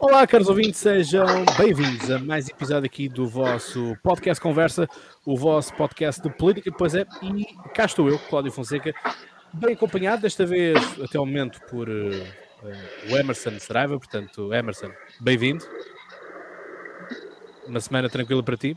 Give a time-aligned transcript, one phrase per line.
[0.00, 1.26] Olá, caros ouvintes, sejam
[1.56, 4.88] bem-vindos a mais episódio aqui do vosso podcast Conversa,
[5.26, 7.44] o vosso podcast de política, pois é, e
[7.74, 8.94] cá estou eu, Cláudio Fonseca,
[9.52, 14.92] bem acompanhado, desta vez até o momento por uh, uh, o Emerson Saraiva, portanto, Emerson,
[15.20, 15.64] bem-vindo.
[17.66, 18.76] Uma semana tranquila para ti?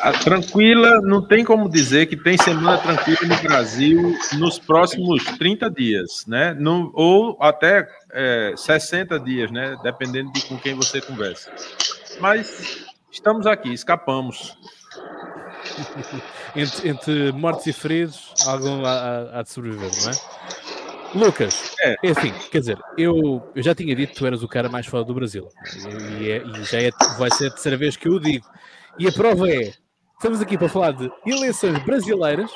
[0.00, 5.70] A tranquila, não tem como dizer que tem semana tranquila no Brasil nos próximos 30
[5.70, 6.54] dias, né?
[6.54, 9.76] No, ou até é, 60 dias, né?
[9.82, 11.50] Dependendo de com quem você conversa.
[12.20, 14.56] Mas estamos aqui, escapamos.
[16.54, 20.44] entre, entre, mortos e feridos, algum há, há de sobreviver, não é?
[21.14, 21.96] Lucas, é.
[22.02, 24.86] é assim, quer dizer, eu, eu já tinha dito que tu eras o cara mais
[24.86, 25.48] fora do Brasil.
[26.20, 28.44] E, é, e já é, vai ser a terceira vez que eu o digo.
[28.98, 29.72] E a prova é,
[30.24, 32.50] Estamos aqui para falar de eleições brasileiras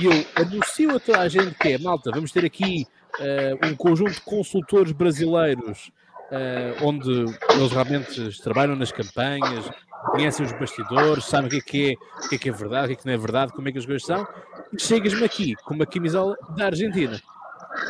[0.00, 2.86] e eu anuncio a toda a gente que é, malta, vamos ter aqui
[3.18, 5.90] uh, um conjunto de consultores brasileiros
[6.30, 9.68] uh, onde eles realmente trabalham nas campanhas,
[10.12, 12.84] conhecem os bastidores, sabem o que é que é, o que é, que é verdade,
[12.84, 14.26] o que é que não é verdade, como é que as coisas são,
[14.78, 17.20] chegas-me aqui com uma camisola da Argentina.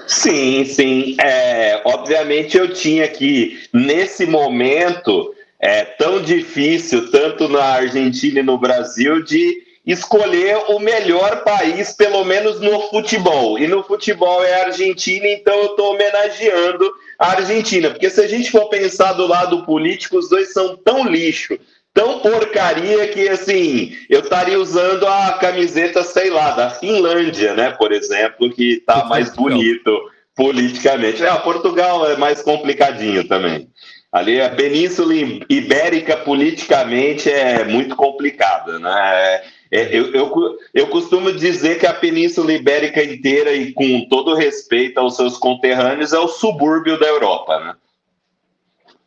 [0.08, 1.16] Sim, sim.
[1.20, 5.32] É, obviamente eu tinha aqui, nesse momento,
[5.62, 12.24] é tão difícil, tanto na Argentina e no Brasil, de escolher o melhor país, pelo
[12.24, 13.56] menos no futebol.
[13.56, 17.90] E no futebol é a Argentina, então eu estou homenageando a Argentina.
[17.90, 21.56] Porque se a gente for pensar do lado político, os dois são tão lixo,
[21.94, 27.92] tão porcaria que assim, eu estaria usando a camiseta, sei lá, da Finlândia, né, por
[27.92, 29.96] exemplo, que está mais bonito
[30.34, 31.22] politicamente.
[31.24, 33.68] É, Portugal é mais complicadinho também.
[34.12, 35.14] Ali a Península
[35.48, 39.40] Ibérica politicamente é muito complicada, né?
[39.70, 45.00] É, eu, eu, eu costumo dizer que a Península Ibérica inteira, e com todo respeito
[45.00, 47.74] aos seus conterrâneos, é o subúrbio da Europa, né?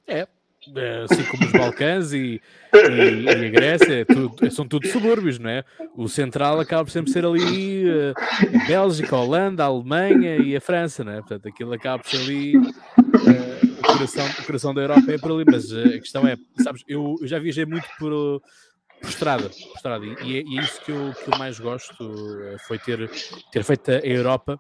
[0.08, 0.28] É,
[0.76, 2.42] é assim como os Balcãs e,
[2.74, 5.64] e, e a Grécia, é tudo, são tudo subúrbios, não é?
[5.96, 11.04] O central acaba sempre ser ali a Bélgica, a Holanda, a Alemanha e a França,
[11.04, 11.18] não é?
[11.18, 12.58] Portanto, aquilo acaba por ser ali.
[12.58, 13.55] Uh,
[13.98, 17.16] coração, o coração da Europa é por ali, mas eh, a questão é, sabes, eu,
[17.22, 18.42] eu já viajei muito por,
[19.02, 22.04] por estrada, por estrada e, é, e, é, isso que eu, que eu mais gosto,
[22.44, 23.10] eh, foi ter,
[23.52, 24.60] ter feito a Europa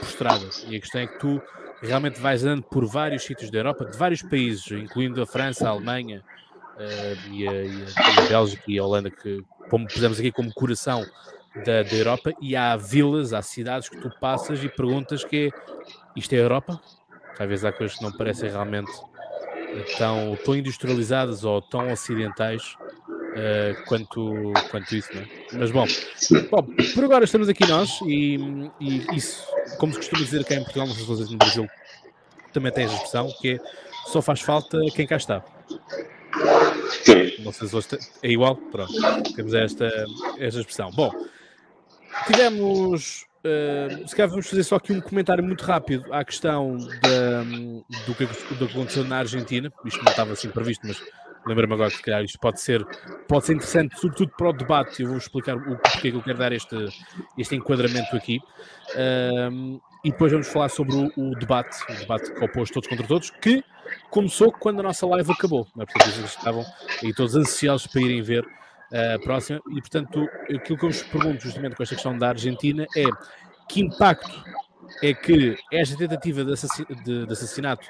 [0.00, 0.48] por estrada.
[0.66, 1.40] E a questão é que tu
[1.80, 5.70] realmente vais andando por vários sítios da Europa, de vários países, incluindo a França, a
[5.70, 6.24] Alemanha
[6.76, 7.84] uh, e, a, e,
[8.18, 11.04] a, Bélgica e a Holanda, que como pusemos aqui como coração
[11.64, 15.78] da, da Europa, e há vilas, há cidades que tu passas e perguntas que é,
[16.16, 16.80] isto é a Europa?
[17.38, 18.90] Às vezes há coisas que não parecem realmente
[19.96, 22.74] tão, tão industrializadas ou tão ocidentais
[23.08, 25.28] uh, quanto, quanto isso, não é?
[25.52, 25.86] Mas bom,
[26.50, 26.62] bom,
[26.94, 28.36] por agora estamos aqui nós e,
[28.80, 29.46] e isso,
[29.78, 31.68] como se costuma dizer cá em Portugal, não sei se vocês no Brasil
[32.52, 33.58] também tem a expressão, que é
[34.06, 35.44] só faz falta quem cá está.
[37.40, 38.92] Não sei se é igual, pronto,
[39.34, 39.86] temos esta,
[40.38, 40.90] esta expressão.
[40.90, 41.12] Bom,
[42.26, 47.42] tivemos Uh, se calhar vamos fazer só aqui um comentário muito rápido à questão da,
[48.06, 49.72] do, que, do que aconteceu na Argentina.
[49.84, 51.00] Isto não estava assim previsto, mas
[51.46, 52.84] lembra-me agora que se calhar isto pode ser,
[53.26, 55.02] pode ser interessante, sobretudo para o debate.
[55.02, 56.76] Eu vou explicar o porquê que eu quero dar este,
[57.38, 58.38] este enquadramento aqui.
[60.04, 63.30] E depois vamos falar sobre o, o, debate, o debate que opôs todos contra todos,
[63.30, 63.64] que
[64.10, 65.66] começou quando a nossa live acabou.
[65.74, 65.86] Não é?
[65.86, 66.64] Portanto, eles estavam
[67.02, 68.46] aí todos ansiosos para irem ver
[68.92, 69.60] uh, próxima.
[69.70, 73.04] E, portanto, aquilo que eu vos pergunto justamente com esta questão da Argentina é
[73.68, 74.44] que impacto
[75.02, 76.54] é que esta tentativa de,
[77.04, 77.86] de, de assassinato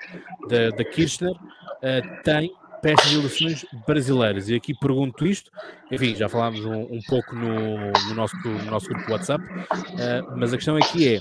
[0.48, 4.48] da, da Kirchner uh, tem para estas eleições brasileiras.
[4.48, 5.50] E aqui pergunto isto,
[5.91, 10.53] enfim, já falámos um, um pouco no, no, nosso, no nosso grupo WhatsApp, uh, mas
[10.53, 11.20] a questão aqui é,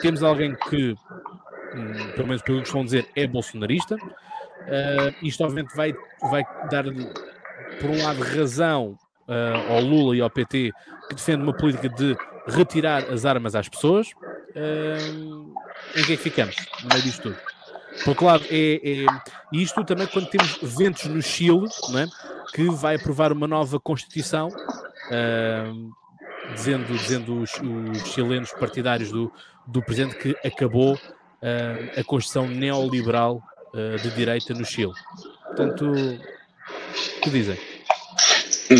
[0.00, 0.96] temos alguém que,
[1.74, 5.94] um, pelo menos pelo que vão dizer, é bolsonarista, uh, isto obviamente vai,
[6.30, 6.84] vai dar
[7.80, 8.98] por um lado, razão
[9.28, 10.72] uh, ao Lula e ao PT,
[11.08, 14.10] que defende uma política de retirar as armas às pessoas.
[14.56, 15.52] Uh,
[15.96, 17.36] em que é que ficamos no meio disto tudo?
[18.06, 19.06] Outro lado, é, é,
[19.52, 22.06] isto também quando temos ventos no Chile, é?
[22.52, 25.90] que vai aprovar uma nova Constituição, uh,
[26.54, 29.32] dizendo, dizendo os, os, chilenos partidários do,
[29.66, 33.42] do presidente que acabou uh, a Constituição neoliberal
[33.72, 34.92] uh, de direita no Chile.
[35.46, 35.92] Portanto,
[37.22, 37.58] que dizem?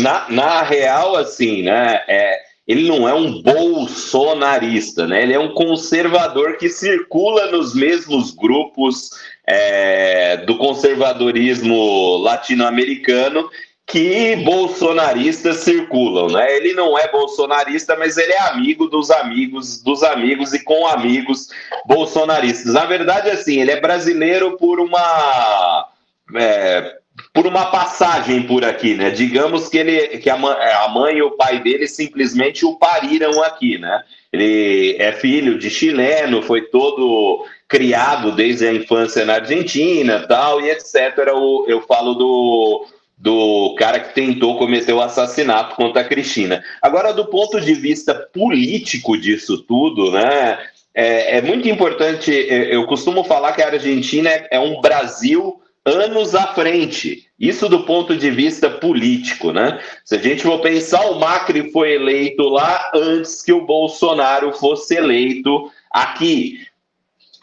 [0.01, 2.01] Na, na real, assim, né?
[2.07, 5.21] É, ele não é um bolsonarista, né?
[5.23, 9.09] Ele é um conservador que circula nos mesmos grupos
[9.47, 13.49] é, do conservadorismo latino-americano
[13.87, 16.55] que bolsonaristas circulam, né?
[16.57, 21.49] Ele não é bolsonarista, mas ele é amigo dos amigos dos amigos e com amigos
[21.85, 22.73] bolsonaristas.
[22.73, 25.87] Na verdade, assim, ele é brasileiro por uma
[26.35, 26.97] é,
[27.33, 29.09] por uma passagem por aqui, né?
[29.09, 33.41] Digamos que ele que a mãe, a mãe e o pai dele simplesmente o pariram
[33.43, 34.03] aqui, né?
[34.31, 40.69] Ele é filho de chileno, foi todo criado desde a infância na Argentina, tal e
[40.69, 41.17] etc.
[41.27, 42.85] Eu, eu falo do
[43.17, 46.61] do cara que tentou cometer o assassinato contra a Cristina.
[46.81, 50.59] Agora, do ponto de vista político disso tudo, né,
[50.93, 52.31] é, é muito importante.
[52.31, 57.27] É, eu costumo falar que a Argentina é um Brasil anos à frente.
[57.39, 59.79] Isso do ponto de vista político, né?
[60.03, 64.95] Se a gente for pensar, o Macri foi eleito lá antes que o Bolsonaro fosse
[64.95, 66.59] eleito aqui.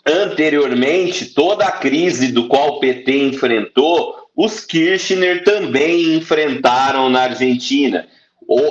[0.05, 8.09] Anteriormente, toda a crise do qual o PT enfrentou os Kirchner também enfrentaram na Argentina.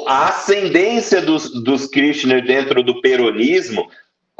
[0.08, 3.88] A ascendência dos, dos Kirchner dentro do peronismo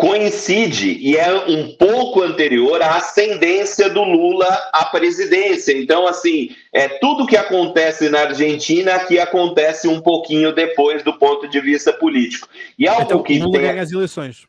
[0.02, 5.78] coincide e é um pouco anterior à ascendência do Lula à presidência.
[5.78, 11.48] Então, assim, é tudo que acontece na Argentina que acontece um pouquinho depois do ponto
[11.48, 12.50] de vista político.
[12.80, 13.62] E algo então, que Lula tem...
[13.62, 14.48] ganha as eleições.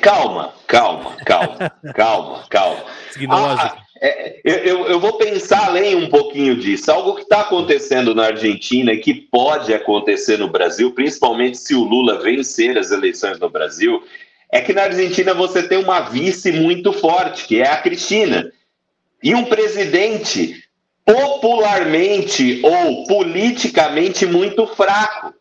[0.00, 2.84] Calma, calma, calma, calma, calma.
[3.10, 3.81] Seguindo a lógica.
[4.04, 6.90] É, eu, eu, vou pensar além um pouquinho disso.
[6.90, 11.84] Algo que está acontecendo na Argentina e que pode acontecer no Brasil, principalmente se o
[11.84, 14.02] Lula vencer as eleições no Brasil,
[14.50, 18.52] é que na Argentina você tem uma vice muito forte, que é a Cristina,
[19.22, 20.64] e um presidente
[21.04, 25.32] popularmente ou politicamente muito fraco,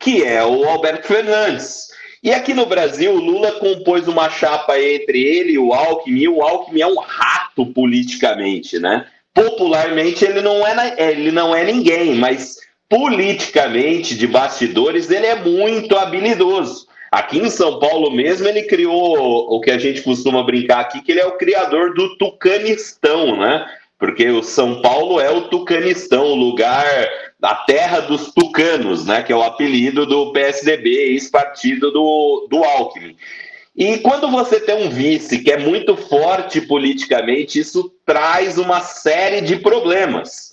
[0.00, 1.86] que é o Alberto Fernandes.
[2.20, 6.28] E aqui no Brasil, o Lula compôs uma chapa entre ele e o Alckmin, e
[6.28, 9.06] o Alckmin é um rato politicamente, né?
[9.34, 12.56] Popularmente ele não é, ele não é ninguém, mas
[12.88, 16.86] politicamente, de bastidores, ele é muito habilidoso.
[17.10, 21.12] Aqui em São Paulo mesmo, ele criou o que a gente costuma brincar aqui, que
[21.12, 23.66] ele é o criador do Tucanistão, né?
[23.98, 26.84] Porque o São Paulo é o Tucanistão, o lugar
[27.42, 33.16] a terra dos tucanos, né, que é o apelido do PSDB, ex-partido do, do Alckmin.
[33.74, 39.40] E quando você tem um vice que é muito forte politicamente, isso traz uma série
[39.40, 40.52] de problemas.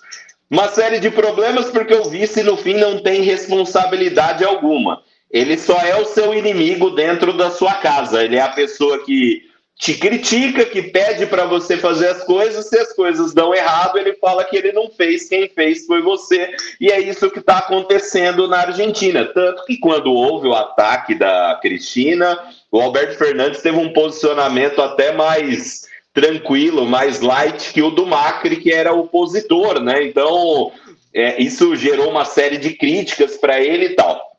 [0.50, 5.04] Uma série de problemas porque o vice, no fim, não tem responsabilidade alguma.
[5.30, 8.24] Ele só é o seu inimigo dentro da sua casa.
[8.24, 9.50] Ele é a pessoa que
[9.80, 14.14] te critica, que pede para você fazer as coisas, se as coisas dão errado, ele
[14.16, 18.46] fala que ele não fez, quem fez foi você, e é isso que está acontecendo
[18.46, 19.24] na Argentina.
[19.24, 22.38] Tanto que quando houve o ataque da Cristina,
[22.72, 28.58] o Alberto Fernandes teve um posicionamento até mais tranquilo, mais light que o do Macri,
[28.58, 30.04] que era opositor, né?
[30.04, 30.72] Então,
[31.14, 34.30] é, isso gerou uma série de críticas para ele e tal.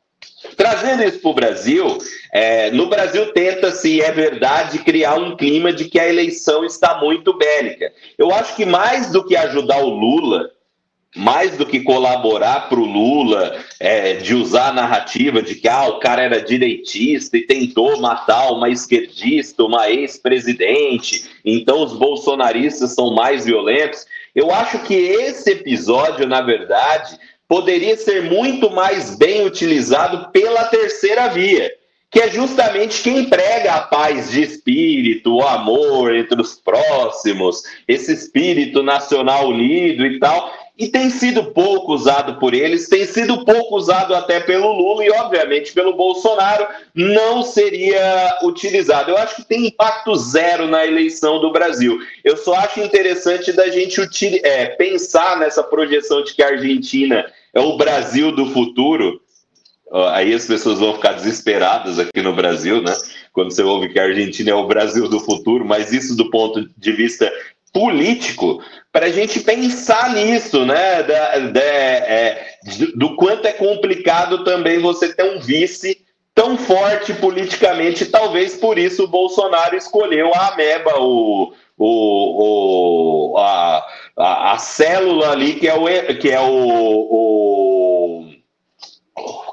[0.55, 1.97] Trazendo isso para o Brasil,
[2.33, 7.37] é, no Brasil tenta-se, é verdade, criar um clima de que a eleição está muito
[7.37, 7.91] bélica.
[8.17, 10.49] Eu acho que mais do que ajudar o Lula,
[11.15, 15.87] mais do que colaborar para o Lula, é, de usar a narrativa de que ah,
[15.87, 23.13] o cara era direitista e tentou matar uma esquerdista, uma ex-presidente, então os bolsonaristas são
[23.13, 24.05] mais violentos.
[24.33, 27.19] Eu acho que esse episódio, na verdade,
[27.51, 31.69] poderia ser muito mais bem utilizado pela terceira via,
[32.09, 38.13] que é justamente quem prega a paz de espírito, o amor entre os próximos, esse
[38.13, 43.75] espírito nacional unido e tal, e tem sido pouco usado por eles, tem sido pouco
[43.75, 49.11] usado até pelo Lula e, obviamente, pelo Bolsonaro, não seria utilizado.
[49.11, 51.99] Eu acho que tem impacto zero na eleição do Brasil.
[52.23, 54.01] Eu só acho interessante da gente
[54.43, 59.21] é, pensar nessa projeção de que a Argentina é o Brasil do futuro.
[60.13, 62.95] Aí as pessoas vão ficar desesperadas aqui no Brasil, né?
[63.33, 66.65] Quando você ouve que a Argentina é o Brasil do futuro, mas isso do ponto
[66.77, 67.31] de vista
[67.73, 68.61] político,
[68.91, 71.03] para a gente pensar nisso, né?
[71.03, 72.55] Da, da, é,
[72.95, 79.03] do quanto é complicado também você ter um vice tão forte politicamente, talvez por isso
[79.03, 83.85] o Bolsonaro escolheu a Ameba, o, o, o, a,
[84.17, 85.85] a, a, célula ali que é o,
[86.17, 88.31] que é o, o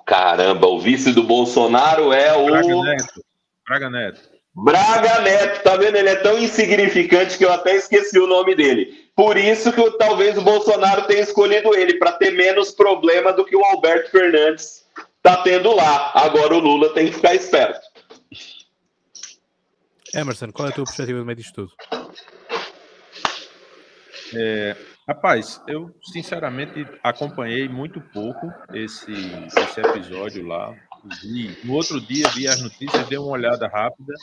[0.07, 3.25] caramba, o vice do Bolsonaro é o Braga Neto.
[3.67, 4.38] Braga Neto.
[4.65, 5.97] Braga Neto, tá vendo?
[5.97, 9.09] Ele é tão insignificante que eu até esqueci o nome dele.
[9.15, 13.55] Por isso que talvez o Bolsonaro tenha escolhido ele, para ter menos problema do que
[13.55, 14.85] o Alberto Fernandes
[15.23, 16.11] tá tendo lá.
[16.15, 17.81] Agora o Lula tem que ficar esperto.
[20.15, 21.73] Emerson, qual é a tua perspectiva no meio disto tudo?
[24.35, 30.75] É, rapaz, eu sinceramente acompanhei muito pouco esse, esse episódio lá.
[31.23, 34.15] Vi, no outro dia vi as notícias, dei uma olhada rápida.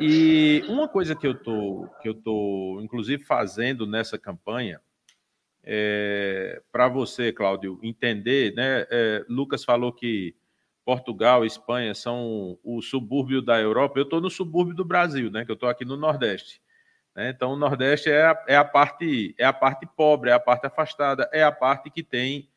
[0.00, 4.80] E uma coisa que eu tô, que eu tô, inclusive, fazendo nessa campanha,
[5.62, 8.86] é, para você, Cláudio, entender, né?
[8.90, 10.34] É, Lucas falou que
[10.84, 13.98] Portugal, Espanha são o subúrbio da Europa.
[13.98, 15.44] Eu estou no subúrbio do Brasil, né?
[15.44, 16.60] Que eu estou aqui no Nordeste.
[17.14, 17.30] Né?
[17.30, 20.66] Então, o Nordeste é a, é a, parte é a parte pobre, é a parte
[20.66, 22.50] afastada, é a parte que tem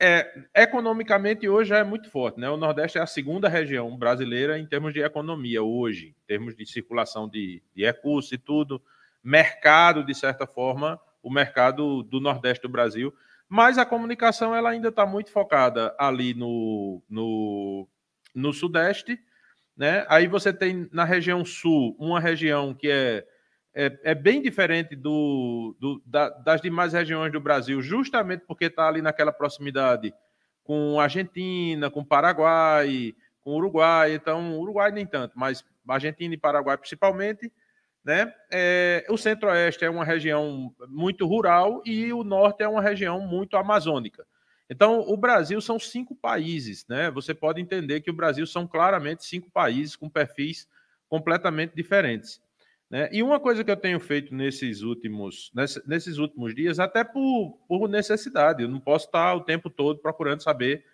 [0.00, 2.48] é, economicamente hoje já é muito forte, né?
[2.48, 6.64] O Nordeste é a segunda região brasileira em termos de economia hoje, em termos de
[6.66, 8.80] circulação de, de recursos e tudo,
[9.22, 13.12] mercado de certa forma, o mercado do Nordeste do Brasil,
[13.48, 17.88] mas a comunicação ela ainda está muito focada ali no, no,
[18.34, 19.18] no Sudeste,
[19.76, 20.06] né?
[20.08, 23.26] Aí você tem na região Sul uma região que é
[23.78, 28.88] é, é bem diferente do, do da, das demais regiões do Brasil, justamente porque está
[28.88, 30.12] ali naquela proximidade
[30.64, 34.14] com Argentina, com Paraguai, com Uruguai.
[34.14, 37.52] Então, Uruguai nem tanto, mas Argentina e Paraguai principalmente.
[38.04, 38.34] Né?
[38.50, 43.56] É, o Centro-Oeste é uma região muito rural e o Norte é uma região muito
[43.56, 44.26] amazônica.
[44.68, 47.10] Então, o Brasil são cinco países, né?
[47.12, 50.66] Você pode entender que o Brasil são claramente cinco países com perfis
[51.08, 52.40] completamente diferentes.
[52.90, 53.08] Né?
[53.12, 55.52] E uma coisa que eu tenho feito nesses últimos,
[55.86, 60.42] nesses últimos dias, até por, por necessidade, eu não posso estar o tempo todo procurando
[60.42, 60.84] saber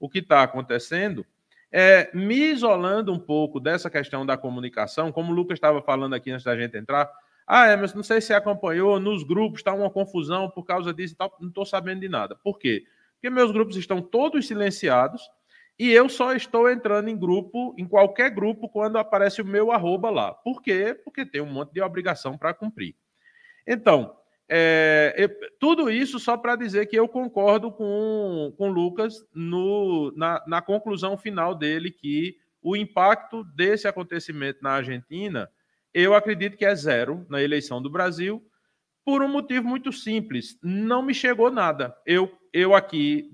[0.00, 1.26] o que está acontecendo,
[1.70, 6.30] é me isolando um pouco dessa questão da comunicação, como o Lucas estava falando aqui
[6.30, 7.10] antes da gente entrar.
[7.46, 11.14] Ah, é, mas não sei se acompanhou, nos grupos está uma confusão por causa disso
[11.14, 12.36] e tal, não estou sabendo de nada.
[12.36, 12.84] Por quê?
[13.14, 15.22] Porque meus grupos estão todos silenciados,
[15.78, 20.10] e eu só estou entrando em grupo, em qualquer grupo, quando aparece o meu arroba
[20.10, 20.32] lá.
[20.32, 20.98] Por quê?
[21.04, 22.94] Porque tem um monte de obrigação para cumprir.
[23.66, 24.16] Então,
[24.48, 30.44] é, eu, tudo isso só para dizer que eu concordo com, o Lucas no, na,
[30.46, 35.50] na conclusão final dele que o impacto desse acontecimento na Argentina,
[35.92, 38.44] eu acredito que é zero na eleição do Brasil,
[39.04, 40.58] por um motivo muito simples.
[40.62, 41.96] Não me chegou nada.
[42.06, 43.30] Eu eu aqui,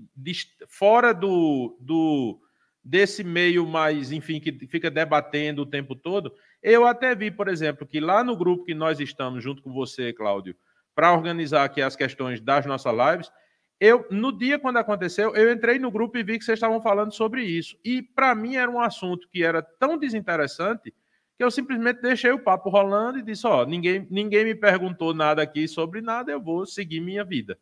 [0.67, 2.39] fora do, do
[2.83, 6.33] desse meio mais, enfim, que fica debatendo o tempo todo,
[6.63, 10.13] eu até vi, por exemplo, que lá no grupo que nós estamos, junto com você,
[10.13, 10.55] Cláudio,
[10.95, 13.31] para organizar aqui as questões das nossas lives,
[13.79, 17.13] eu, no dia quando aconteceu, eu entrei no grupo e vi que vocês estavam falando
[17.13, 17.77] sobre isso.
[17.83, 20.93] E para mim era um assunto que era tão desinteressante
[21.39, 25.41] que eu simplesmente deixei o papo rolando e disse: Ó, ninguém, ninguém me perguntou nada
[25.41, 27.57] aqui sobre nada, eu vou seguir minha vida.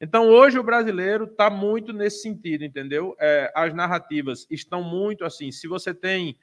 [0.00, 3.14] Então, hoje o brasileiro está muito nesse sentido, entendeu?
[3.20, 5.52] É, as narrativas estão muito assim.
[5.52, 6.36] Se você tem.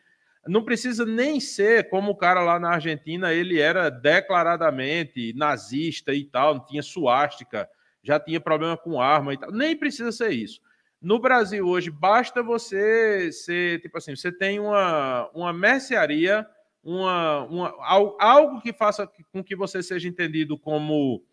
[0.48, 6.24] Não precisa nem ser como o cara lá na Argentina, ele era declaradamente nazista e
[6.24, 7.70] tal, tinha suástica,
[8.02, 9.52] já tinha problema com arma e tal.
[9.52, 10.62] Nem precisa ser isso.
[11.02, 16.48] No Brasil hoje, basta você ser, tipo assim, você tem uma, uma mercearia,
[16.84, 17.76] uma, uma,
[18.20, 21.24] algo que faça com que você seja entendido como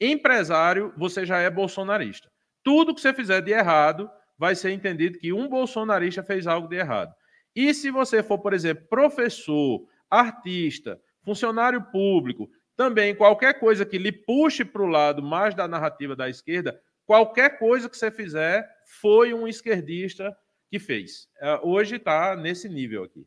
[0.00, 2.30] empresário, você já é bolsonarista.
[2.62, 6.76] Tudo que você fizer de errado vai ser entendido que um bolsonarista fez algo de
[6.76, 7.14] errado.
[7.54, 14.12] E se você for, por exemplo, professor, artista, funcionário público, também qualquer coisa que lhe
[14.12, 18.68] puxe para o lado mais da narrativa da esquerda, qualquer coisa que você fizer
[19.00, 20.36] foi um esquerdista
[20.68, 21.28] que fez.
[21.40, 23.26] É, hoje está nesse nível aqui.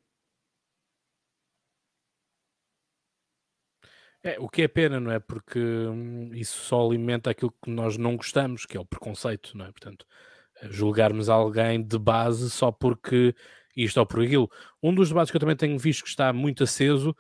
[4.23, 5.19] É, o que é pena, não é?
[5.19, 9.65] Porque hum, isso só alimenta aquilo que nós não gostamos, que é o preconceito, não
[9.65, 9.71] é?
[9.71, 10.05] Portanto,
[10.61, 13.33] eh, julgarmos alguém de base só porque
[13.75, 14.49] isto ou por aquilo.
[14.83, 17.15] Um dos debates que eu também tenho visto que está muito aceso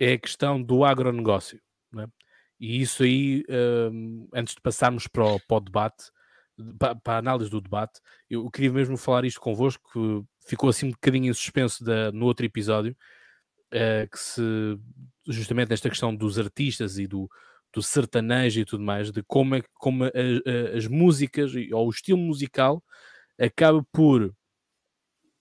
[0.00, 2.06] é a questão do agronegócio, não é?
[2.60, 3.44] E isso aí,
[3.90, 6.10] hum, antes de passarmos para o, para o debate,
[6.78, 8.00] para, para, a análise do debate,
[8.30, 12.26] eu queria mesmo falar isto convosco, que ficou assim um bocadinho em suspenso da, no
[12.26, 12.96] outro episódio,
[13.72, 14.42] uh, que se
[15.28, 17.28] justamente nesta questão dos artistas e do,
[17.72, 21.90] do sertanejo e tudo mais, de como, é, como a, a, as músicas ou o
[21.90, 22.82] estilo musical
[23.38, 24.34] acaba por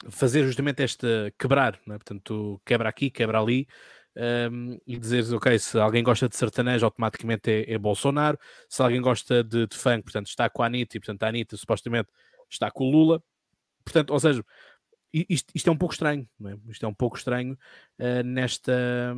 [0.10, 1.94] fazer justamente esta quebrar, é?
[1.94, 3.68] portanto, quebra aqui, quebra ali,
[4.52, 8.38] um, e dizer, ok, se alguém gosta de sertanejo, automaticamente é, é Bolsonaro,
[8.70, 11.58] se alguém gosta de, de, funk, portanto, está com a Anitta, e portanto a Anitta
[11.58, 12.10] supostamente
[12.50, 13.22] está com o Lula,
[13.84, 14.44] portanto, ou seja,
[15.30, 16.58] isto, isto, é um pouco estranho, é?
[16.70, 17.58] isto é um pouco estranho
[18.00, 19.14] uh, nesta,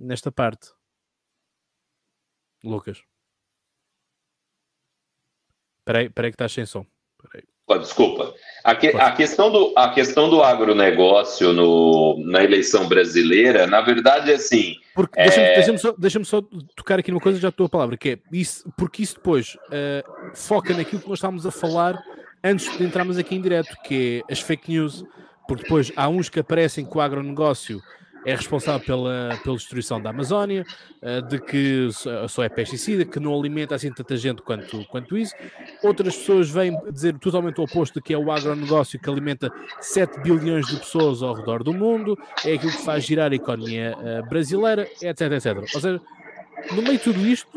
[0.00, 0.70] nesta parte.
[2.64, 3.02] Lucas.
[5.80, 6.84] Espera aí, que estás sem som.
[7.80, 8.34] desculpa.
[8.64, 14.32] A, que, a, questão do, a questão do agronegócio no, na eleição brasileira, na verdade,
[14.32, 14.74] é assim.
[14.94, 15.54] Porque, é...
[15.54, 16.42] Deixa-me só, deixa só,
[16.76, 20.34] tocar aqui numa coisa, já estou a palavra, que é isso, porque isso depois uh,
[20.34, 22.02] foca naquilo que nós estávamos a falar
[22.42, 25.04] antes de entrarmos aqui em direto, que é as fake news,
[25.46, 27.82] porque depois há uns que aparecem com o agronegócio
[28.24, 30.64] é responsável pela, pela destruição da Amazónia,
[31.02, 31.88] uh, de que
[32.28, 35.34] só é pesticida, que não alimenta assim tanta gente quanto, quanto isso.
[35.82, 40.66] Outras pessoas vêm dizer totalmente o oposto, que é o agronegócio que alimenta 7 bilhões
[40.66, 44.86] de pessoas ao redor do mundo, é aquilo que faz girar a economia uh, brasileira,
[45.00, 45.56] etc, etc.
[45.74, 46.00] Ou seja,
[46.72, 47.48] no meio de tudo isto,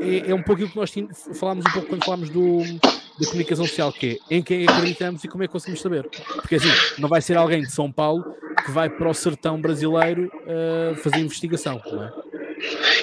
[0.00, 0.92] é, é um pouco aquilo que nós
[1.38, 2.62] falámos um pouco quando falámos do,
[3.18, 6.08] da comunicação social, que é em quem acreditamos e como é que conseguimos saber.
[6.36, 8.24] Porque assim, não vai ser alguém de São Paulo
[8.64, 12.12] que vai para o sertão brasileiro uh, fazer investigação, não é?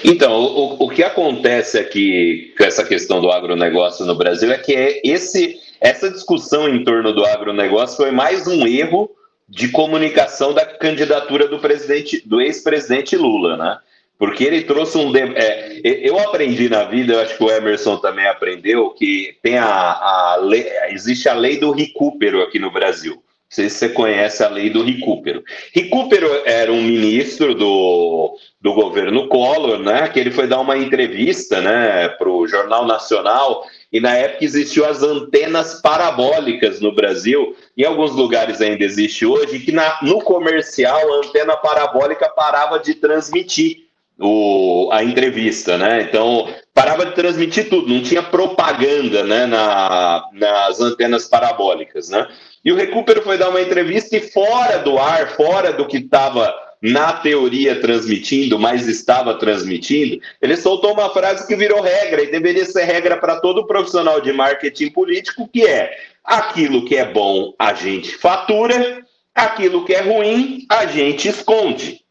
[0.04, 4.74] Então, o, o que acontece aqui com essa questão do agronegócio no Brasil é que
[4.74, 9.10] é esse, essa discussão em torno do agronegócio foi mais um erro
[9.48, 13.78] de comunicação da candidatura do presidente, do ex-presidente Lula, né?
[14.18, 15.12] Porque ele trouxe um.
[15.16, 19.66] É, eu aprendi na vida, eu acho que o Emerson também aprendeu, que tem a,
[19.66, 23.14] a lei, existe a lei do recupero aqui no Brasil.
[23.14, 25.44] Não sei se você conhece a lei do recupero.
[25.72, 30.08] Recupero era um ministro do, do governo Collor, né?
[30.08, 34.84] Que ele foi dar uma entrevista né, para o Jornal Nacional, e na época existiu
[34.86, 37.54] as antenas parabólicas no Brasil.
[37.76, 42.94] Em alguns lugares ainda existe hoje, que na, no comercial a antena parabólica parava de
[42.94, 43.83] transmitir
[44.18, 46.02] o, a entrevista, né?
[46.02, 49.46] Então parava de transmitir tudo, não tinha propaganda, né?
[49.46, 52.26] Na, nas antenas parabólicas, né?
[52.64, 56.52] E o Recupero foi dar uma entrevista e fora do ar, fora do que estava
[56.84, 62.64] na teoria transmitindo, mas estava transmitindo, ele soltou uma frase que virou regra e deveria
[62.66, 67.72] ser regra para todo profissional de marketing político, que é aquilo que é bom a
[67.72, 69.02] gente fatura,
[69.34, 72.04] aquilo que é ruim a gente esconde.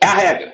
[0.00, 0.53] É a regra.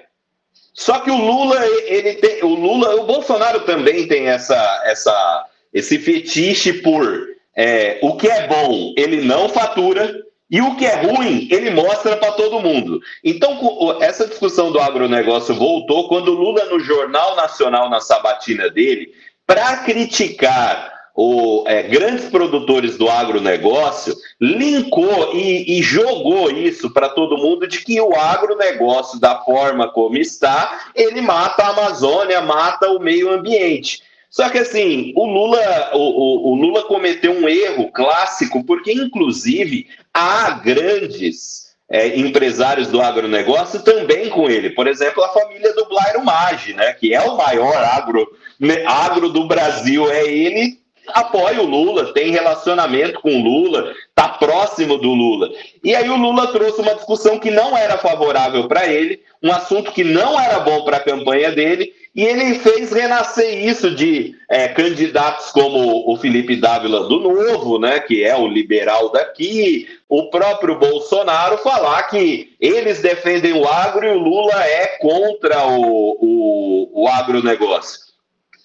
[0.81, 5.99] Só que o Lula, ele tem, o Lula, o Bolsonaro também tem essa, essa, esse
[5.99, 10.25] fetiche por é, o que é bom, ele não fatura.
[10.51, 12.99] E o que é ruim, ele mostra para todo mundo.
[13.23, 19.13] Então, essa discussão do agronegócio voltou quando o Lula, no Jornal Nacional, na sabatina dele,
[19.47, 27.37] para criticar o, é, grandes produtores do agronegócio linkou e, e jogou isso para todo
[27.37, 32.99] mundo de que o agronegócio, da forma como está, ele mata a Amazônia, mata o
[32.99, 34.03] meio ambiente.
[34.31, 39.89] Só que assim, o Lula, o, o, o Lula cometeu um erro clássico, porque inclusive
[40.15, 44.71] há grandes é, empresários do agronegócio também com ele.
[44.71, 48.27] Por exemplo, a família do Blairo Maggi, né, que é o maior agro,
[48.59, 50.80] né, agro do Brasil, é ele
[51.15, 55.51] apoia o Lula, tem relacionamento com o Lula, está próximo do Lula.
[55.83, 59.93] E aí o Lula trouxe uma discussão que não era favorável para ele, um assunto
[59.93, 64.69] que não era bom para a campanha dele, e ele fez renascer isso de é,
[64.69, 70.79] candidatos como o Felipe Dávila do Novo, né, que é o liberal daqui, o próprio
[70.79, 77.09] Bolsonaro falar que eles defendem o agro e o Lula é contra o, o, o
[77.09, 78.10] agronegócio.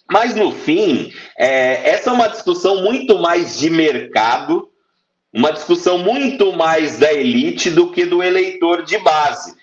[0.10, 4.70] Mas no fim, é, essa é uma discussão muito mais de mercado,
[5.34, 9.56] uma discussão muito mais da elite do que do eleitor de base.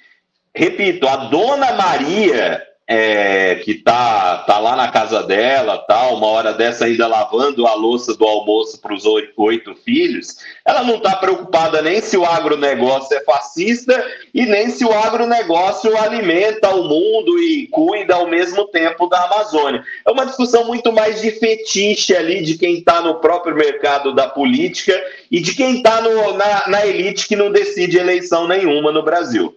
[0.54, 6.52] Repito, a dona Maria é, que tá, tá lá na casa dela, tal, uma hora
[6.52, 11.16] dessa ainda lavando a louça do almoço para os oito, oito, filhos, ela não está
[11.16, 17.38] preocupada nem se o agronegócio é fascista e nem se o agronegócio alimenta o mundo
[17.38, 19.82] e cuida ao mesmo tempo da Amazônia.
[20.06, 24.28] É uma discussão muito mais de fetiche ali de quem está no próprio mercado da
[24.28, 24.94] política
[25.30, 29.56] e de quem está na, na elite que não decide eleição nenhuma no Brasil.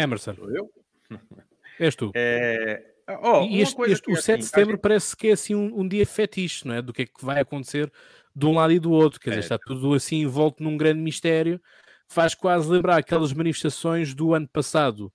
[0.00, 0.34] Emerson.
[0.34, 0.70] Sou eu?
[1.78, 2.10] És tu.
[2.14, 2.90] É...
[3.22, 4.82] Oh, e este, este, o 7 de setembro gente...
[4.82, 6.82] parece que é assim um, um, dia fetiche, não é?
[6.82, 7.90] Do que é que vai acontecer
[8.36, 9.18] de um lado e do outro.
[9.18, 9.44] Quer dizer, é.
[9.44, 11.60] está tudo assim envolto num grande mistério.
[12.08, 15.12] Faz quase lembrar aquelas manifestações do ano passado.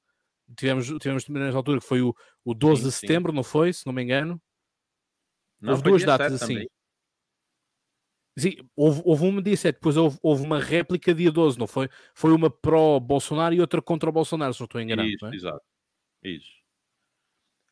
[0.58, 3.36] Tivemos, tivemos nessa altura que foi o, o 12 sim, de setembro, sim.
[3.36, 3.72] não foi?
[3.72, 4.42] Se não me engano.
[5.62, 6.54] Não, Houve duas datas assim.
[6.54, 6.70] Também.
[8.38, 11.88] Sim, houve, houve uma dia 7, depois houve, houve, uma réplica dia 12, não foi?
[12.14, 15.08] Foi uma pró-Bolsonaro e outra contra o Bolsonaro, se não estou enganado.
[15.08, 15.36] Isso, é?
[15.36, 15.62] exato.
[16.22, 16.52] Isso.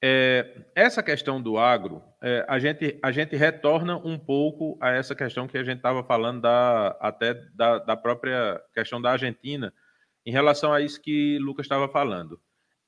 [0.02, 5.16] É, essa questão do agro, é, a, gente, a gente retorna um pouco a essa
[5.16, 9.74] questão que a gente estava falando da, até da, da própria questão da Argentina,
[10.26, 12.40] em relação a isso que Lucas estava falando.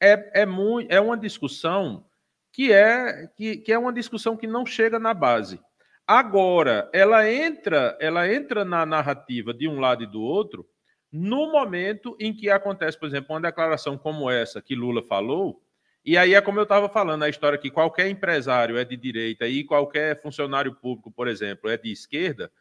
[0.02, 2.06] é, é, muito, é uma discussão
[2.52, 5.60] que é, que, que é uma discussão que não chega na base.
[6.08, 10.68] Agora, ela entra, ela entra na narrativa de um lado e do outro
[11.12, 15.62] no momento em que acontece, por exemplo, uma declaração como essa que Lula falou,
[16.04, 19.48] e aí é como eu estava falando, a história que qualquer empresário é de direita
[19.48, 22.52] e qualquer funcionário público, por exemplo, é de esquerda.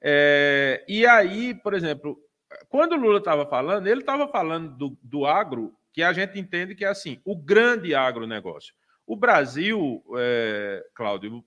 [0.00, 2.18] É, e aí, por exemplo,
[2.68, 6.84] quando Lula estava falando, ele estava falando do, do agro, que a gente entende que
[6.84, 8.74] é assim, o grande agronegócio.
[9.06, 11.42] O Brasil, é, Cláudio,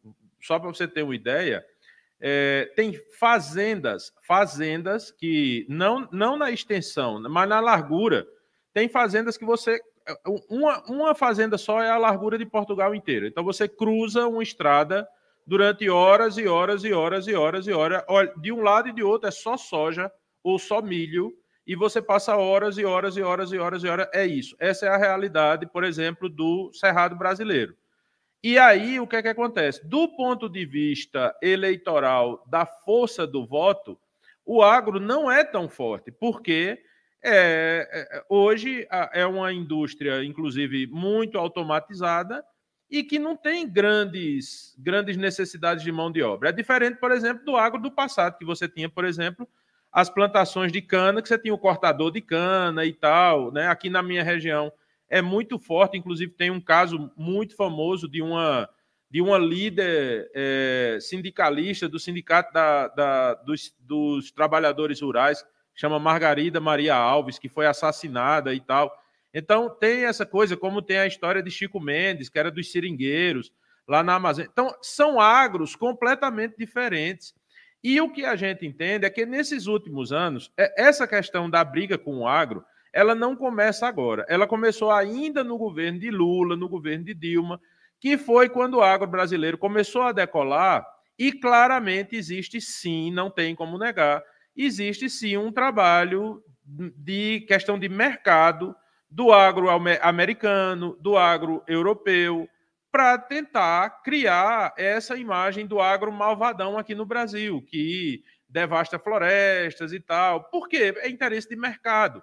[0.48, 1.64] só para você ter uma ideia,
[2.20, 8.26] é, tem fazendas, fazendas que não, não na extensão, mas na largura,
[8.74, 9.80] tem fazendas que você.
[10.50, 13.28] Uma, uma fazenda só é a largura de Portugal inteiro.
[13.28, 15.06] Então você cruza uma estrada
[15.46, 18.04] durante horas e horas e horas e horas e horas.
[18.08, 20.10] Olha, de um lado e de outro é só soja
[20.42, 21.34] ou só milho,
[21.66, 24.08] e você passa horas e horas e horas e horas e horas.
[24.14, 24.56] É isso.
[24.60, 27.76] Essa é a realidade, por exemplo, do Cerrado brasileiro.
[28.50, 29.86] E aí, o que é que acontece?
[29.86, 34.00] Do ponto de vista eleitoral, da força do voto,
[34.46, 36.82] o agro não é tão forte, porque
[37.22, 42.42] é, é, hoje é uma indústria, inclusive, muito automatizada
[42.90, 46.48] e que não tem grandes, grandes necessidades de mão de obra.
[46.48, 49.46] É diferente, por exemplo, do agro do passado, que você tinha, por exemplo,
[49.92, 53.68] as plantações de cana, que você tinha o cortador de cana e tal, né?
[53.68, 54.72] Aqui na minha região
[55.10, 58.70] é muito forte, inclusive tem um caso muito famoso de uma
[59.10, 66.60] de uma líder é, sindicalista do sindicato da, da, dos, dos trabalhadores rurais, chama Margarida
[66.60, 68.92] Maria Alves, que foi assassinada e tal.
[69.34, 73.50] Então tem essa coisa, como tem a história de Chico Mendes, que era dos seringueiros,
[73.88, 74.50] lá na Amazônia.
[74.52, 77.34] Então, são agros completamente diferentes.
[77.84, 81.64] E o que a gente entende é que nesses últimos anos, é, essa questão da
[81.64, 84.26] briga com o agro, ela não começa agora.
[84.30, 87.60] Ela começou ainda no governo de Lula, no governo de Dilma,
[88.00, 90.86] que foi quando o agro brasileiro começou a decolar
[91.18, 94.24] e claramente existe sim, não tem como negar,
[94.56, 98.76] existe sim um trabalho de questão de mercado
[99.10, 99.70] do agro
[100.02, 102.48] americano, do agro europeu,
[102.92, 110.00] para tentar criar essa imagem do agro malvadão aqui no Brasil, que devasta florestas e
[110.00, 110.46] tal.
[110.46, 110.94] Por quê?
[110.98, 112.22] É interesse de mercado.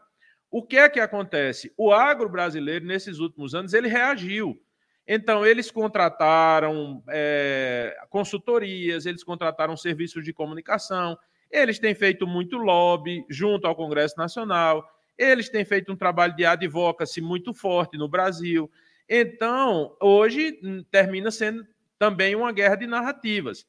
[0.56, 1.72] O que é que acontece?
[1.76, 4.56] O agro brasileiro, nesses últimos anos, ele reagiu.
[5.04, 11.18] Então, eles contrataram é, consultorias, eles contrataram serviços de comunicação,
[11.50, 14.88] eles têm feito muito lobby junto ao Congresso Nacional,
[15.18, 18.70] eles têm feito um trabalho de advocacy muito forte no Brasil.
[19.08, 21.66] Então, hoje hum, termina sendo
[21.98, 23.66] também uma guerra de narrativas.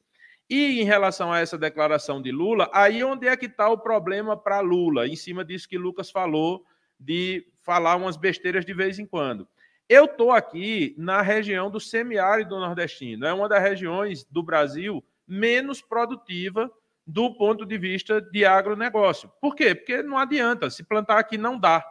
[0.48, 4.36] E em relação a essa declaração de Lula, aí onde é que está o problema
[4.36, 5.08] para Lula?
[5.08, 6.64] Em cima disso que Lucas falou,
[6.98, 9.48] de falar umas besteiras de vez em quando.
[9.88, 15.80] Eu estou aqui na região do semiárido nordestino, é uma das regiões do Brasil menos
[15.80, 16.70] produtiva
[17.06, 19.30] do ponto de vista de agronegócio.
[19.40, 19.74] Por quê?
[19.74, 21.84] Porque não adianta, se plantar aqui não dá.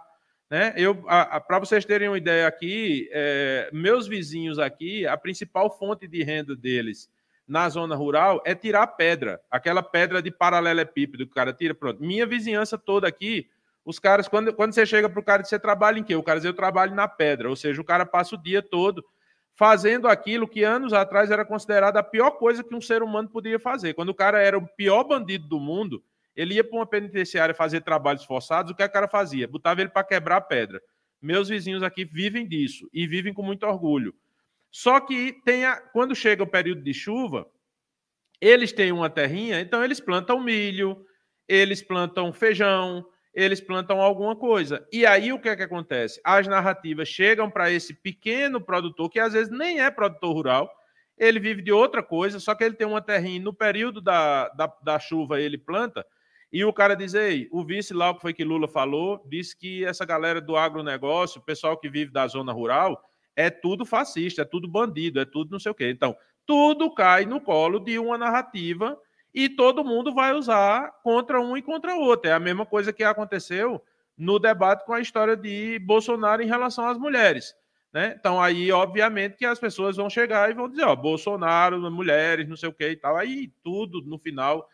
[0.50, 0.74] Né?
[0.76, 6.22] Eu, para vocês terem uma ideia aqui, é, meus vizinhos aqui, a principal fonte de
[6.22, 7.10] renda deles
[7.48, 11.74] na zona rural é tirar pedra, aquela pedra de paralelepípedo que o cara tira.
[11.74, 12.04] Pronto.
[12.04, 13.50] Minha vizinhança toda aqui,
[13.86, 16.16] os caras, quando, quando você chega para o cara, você trabalha em quê?
[16.16, 19.06] O cara diz, eu trabalho na pedra, ou seja, o cara passa o dia todo
[19.56, 23.58] fazendo aquilo que anos atrás era considerado a pior coisa que um ser humano podia
[23.58, 23.94] fazer.
[23.94, 26.04] Quando o cara era o pior bandido do mundo,
[26.36, 29.48] ele ia para uma penitenciária fazer trabalhos forçados, o que a cara fazia?
[29.48, 30.82] Botava ele para quebrar pedra.
[31.22, 34.14] Meus vizinhos aqui vivem disso e vivem com muito orgulho.
[34.70, 37.50] Só que tem a, quando chega o período de chuva,
[38.42, 41.06] eles têm uma terrinha, então eles plantam milho,
[41.48, 44.88] eles plantam feijão, eles plantam alguma coisa.
[44.92, 46.22] E aí o que é que acontece?
[46.24, 50.72] As narrativas chegam para esse pequeno produtor, que às vezes nem é produtor rural,
[51.18, 54.74] ele vive de outra coisa, só que ele tem uma terrinha, no período da, da,
[54.82, 56.06] da chuva ele planta,
[56.52, 59.84] e o cara diz, ei, o vice lá, que foi que Lula falou, disse que
[59.84, 63.02] essa galera do agronegócio, o pessoal que vive da zona rural,
[63.36, 65.90] é tudo fascista, é tudo bandido, é tudo não sei o quê.
[65.90, 68.98] Então, tudo cai no colo de uma narrativa
[69.36, 72.32] e todo mundo vai usar contra um e contra o outro.
[72.32, 73.84] É a mesma coisa que aconteceu
[74.18, 77.54] no debate com a história de Bolsonaro em relação às mulheres.
[77.92, 78.16] Né?
[78.18, 82.56] Então, aí, obviamente, que as pessoas vão chegar e vão dizer, ó, Bolsonaro, mulheres, não
[82.56, 83.18] sei o que e tal.
[83.18, 84.70] Aí tudo, no final,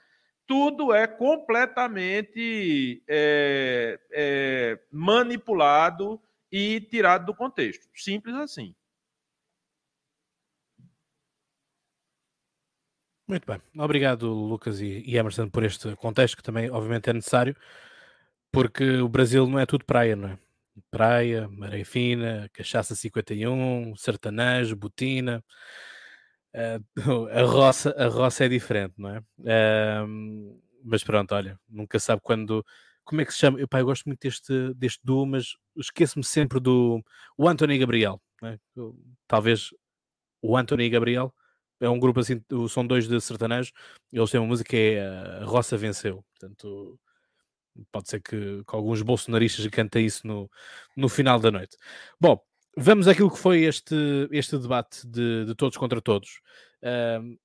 [0.45, 6.21] tudo é completamente é, é, manipulado
[6.52, 7.88] e tirado do contexto.
[7.95, 8.76] Simples assim.
[13.32, 13.62] Muito bem.
[13.78, 17.56] Obrigado, Lucas e Emerson, por este contexto, que também, obviamente, é necessário,
[18.52, 20.38] porque o Brasil não é tudo praia, não é?
[20.89, 25.41] praia, areia fina, cachaça 51, sertanejo, botina.
[26.54, 26.84] Uh,
[27.32, 29.20] a, roça, a roça é diferente, não é?
[29.39, 32.65] Uh, mas pronto, olha, nunca sabe quando.
[33.06, 33.62] Como é que se chama?
[33.62, 37.02] Eu, pá, eu gosto muito deste, deste duo, mas esqueço-me sempre do
[37.38, 38.22] o Anthony Gabriel.
[38.44, 38.58] É?
[39.26, 39.70] Talvez
[40.41, 41.34] o Anthony Gabriel
[41.82, 43.74] é um grupo assim, são dois de sertanejo,
[44.13, 45.02] eles têm uma música que é
[45.41, 46.24] A Roça Venceu.
[46.39, 47.00] Portanto,
[47.91, 50.50] pode ser que, que alguns bolsonaristas cantem isso no,
[50.96, 51.76] no final da noite.
[52.20, 52.39] Bom,
[52.78, 53.96] vamos àquilo que foi este,
[54.32, 56.39] este debate de, de todos contra todos.
[56.84, 57.38] Uh,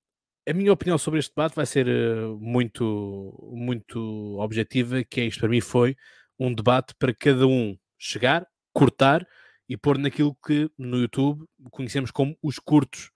[0.49, 5.41] a minha opinião sobre este debate vai ser uh, muito, muito objetiva, que é isto
[5.41, 5.97] para mim foi
[6.39, 9.27] um debate para cada um chegar, cortar
[9.69, 13.11] e pôr naquilo que no YouTube conhecemos como os curtos.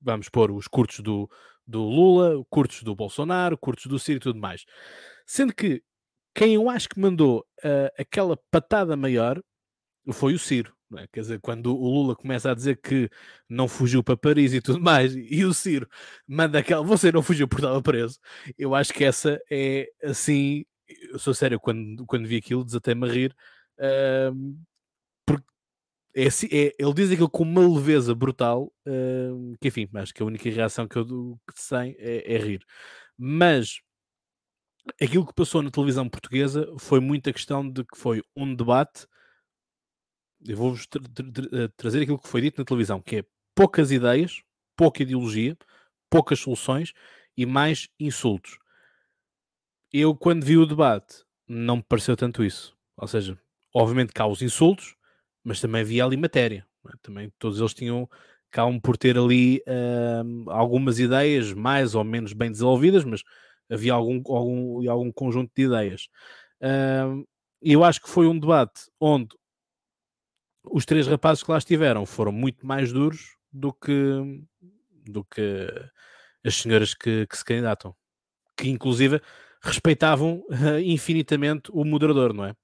[0.00, 1.28] Vamos pôr os curtos do,
[1.66, 4.64] do Lula, curtos do Bolsonaro, curtos do Ciro e tudo mais.
[5.26, 5.82] Sendo que
[6.34, 9.40] quem eu acho que mandou uh, aquela patada maior
[10.12, 10.74] foi o Ciro.
[10.98, 11.06] É?
[11.12, 13.08] Quer dizer, quando o Lula começa a dizer que
[13.48, 15.88] não fugiu para Paris e tudo mais, e o Ciro
[16.26, 18.18] manda aquela, você não fugiu porque estava preso,
[18.58, 20.64] eu acho que essa é assim,
[21.12, 23.36] eu sou sério, quando, quando vi aquilo, desatei-me a rir,
[23.78, 24.56] uh,
[26.14, 30.26] é, é, ele diz aquilo com uma leveza brutal, uh, que enfim, acho que a
[30.26, 31.04] única reação que eu
[31.46, 32.64] que sei é, é tra
[33.16, 33.80] Mas
[35.00, 39.06] aquilo que passou na televisão portuguesa foi muita questão de que foi um debate
[40.46, 43.90] eu vou-vos tra tra tra trazer aquilo que foi dito na televisão, que é poucas
[43.90, 44.42] ideias,
[44.76, 45.56] pouca ideologia,
[46.08, 46.92] poucas soluções
[47.36, 48.58] e mais insultos.
[49.92, 52.76] Eu, quando vi o debate, não me pareceu tanto isso.
[52.96, 53.38] Ou seja,
[53.74, 54.96] obviamente cá os insultos,
[55.44, 56.66] mas também havia ali matéria.
[56.88, 56.92] É?
[57.02, 58.08] Também todos eles tinham,
[58.50, 63.22] acabam por ter ali uh, algumas ideias mais ou menos bem desenvolvidas, mas
[63.70, 66.08] havia algum, algum, algum conjunto de ideias.
[66.60, 67.26] Uh,
[67.62, 69.28] eu acho que foi um debate onde
[70.64, 74.42] os três rapazes que lá estiveram foram muito mais duros do que,
[75.06, 75.68] do que
[76.44, 77.94] as senhoras que, que se candidatam,
[78.56, 79.20] que inclusive
[79.62, 82.54] respeitavam uh, infinitamente o moderador, não é?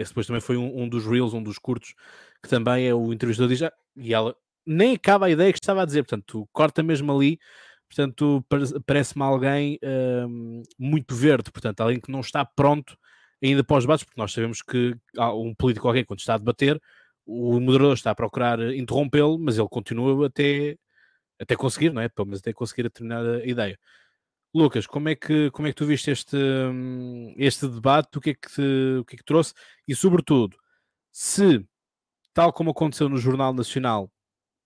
[0.00, 1.94] Esse depois também foi um, um, dos reels, um dos curtos,
[2.42, 4.34] que também é o entrevistador diz, ah, e ela
[4.66, 7.38] nem acaba a ideia que estava a dizer, portanto, corta mesmo ali,
[7.88, 8.44] portanto,
[8.86, 12.96] parece-me alguém uh, muito verde, portanto, alguém que não está pronto
[13.42, 16.80] ainda para os debates, porque nós sabemos que um político alguém quando está a debater,
[17.26, 20.76] o moderador está a procurar interrompê-lo, mas ele continua até,
[21.38, 22.08] até conseguir, não é?
[22.08, 23.78] Pelo menos até conseguir a determinada ideia.
[24.54, 26.36] Lucas, como é que, como é que tu viste este,
[27.36, 28.18] este debate?
[28.18, 29.54] O que, é que te, o que é que trouxe?
[29.86, 30.56] E, sobretudo,
[31.12, 31.64] se,
[32.34, 34.10] tal como aconteceu no Jornal Nacional,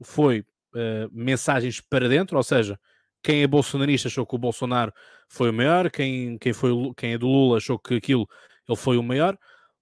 [0.02, 2.78] foi uh, mensagens para dentro, ou seja,
[3.22, 4.92] quem é bolsonarista achou que o Bolsonaro
[5.28, 8.28] foi o maior, quem, quem, foi, quem é do Lula achou que aquilo
[8.68, 9.38] ele foi o maior,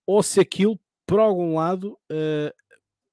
[0.06, 2.52] ou se aquilo, por algum lado, uh,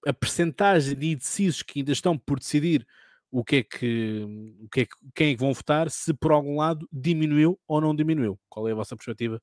[0.08, 2.86] a percentagem de indecisos que ainda estão por decidir
[3.32, 4.26] o que é que,
[4.62, 7.80] o que, é que quem é que vão votar, se por algum lado diminuiu ou
[7.80, 8.40] não diminuiu.
[8.50, 9.42] Qual é a vossa perspectiva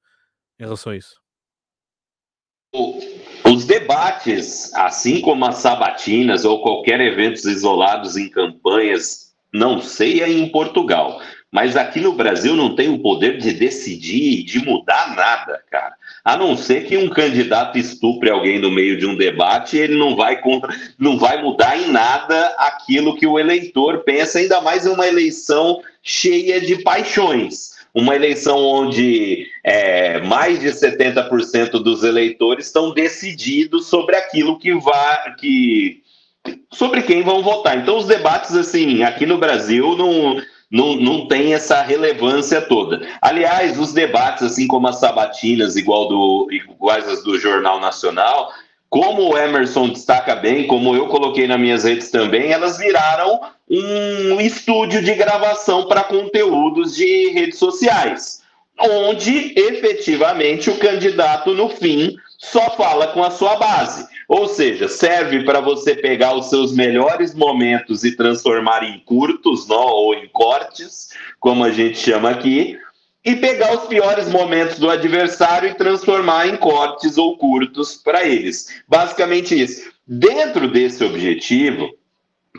[0.59, 1.20] em relação a isso?
[3.44, 10.40] Os debates, assim como as sabatinas ou qualquer eventos isolados em campanhas, não sei aí
[10.40, 11.20] em Portugal,
[11.56, 15.94] mas aqui no Brasil não tem o poder de decidir, de mudar nada, cara.
[16.22, 20.14] A não ser que um candidato estupre alguém no meio de um debate, ele não
[20.14, 20.38] vai,
[20.98, 25.80] não vai mudar em nada aquilo que o eleitor pensa, ainda mais em uma eleição
[26.02, 27.70] cheia de paixões.
[27.94, 35.34] Uma eleição onde é, mais de 70% dos eleitores estão decididos sobre aquilo que vai.
[35.36, 36.02] Que,
[36.70, 37.78] sobre quem vão votar.
[37.78, 40.36] Então, os debates, assim, aqui no Brasil, não
[40.70, 43.07] não, não tem essa relevância toda.
[43.20, 48.50] Aliás, os debates, assim como as sabatinas, igual do, iguais as do Jornal Nacional,
[48.88, 54.40] como o Emerson destaca bem, como eu coloquei nas minhas redes também, elas viraram um
[54.40, 58.42] estúdio de gravação para conteúdos de redes sociais,
[58.79, 64.07] onde efetivamente o candidato, no fim, só fala com a sua base.
[64.28, 69.86] Ou seja, serve para você pegar os seus melhores momentos e transformar em curtos, não,
[69.86, 72.76] ou em cortes, como a gente chama aqui,
[73.24, 78.68] e pegar os piores momentos do adversário e transformar em cortes ou curtos para eles.
[78.88, 79.90] Basicamente isso.
[80.06, 81.90] Dentro desse objetivo,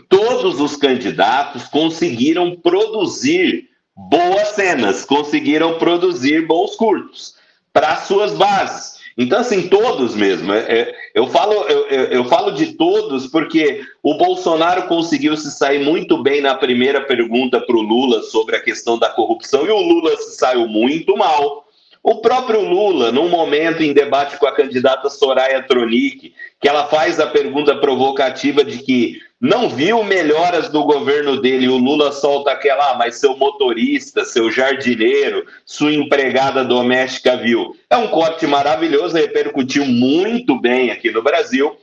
[0.10, 7.36] todos os candidatos conseguiram produzir boas cenas, conseguiram produzir bons curtos
[7.72, 8.97] para suas bases.
[9.18, 10.54] Então, assim, todos mesmo.
[10.54, 15.84] É, é, eu, falo, eu, eu, falo de todos porque o Bolsonaro conseguiu se sair
[15.84, 19.80] muito bem na primeira pergunta para o Lula sobre a questão da corrupção e o
[19.80, 21.66] Lula se saiu muito mal.
[22.04, 27.20] O próprio Lula, num momento em debate com a candidata Soraya Tronic, que ela faz
[27.20, 32.92] a pergunta provocativa de que não viu melhoras do governo dele, o Lula solta aquela,
[32.92, 37.76] ah, mas seu motorista, seu jardineiro, sua empregada doméstica viu.
[37.90, 41.78] É um corte maravilhoso, repercutiu muito bem aqui no Brasil.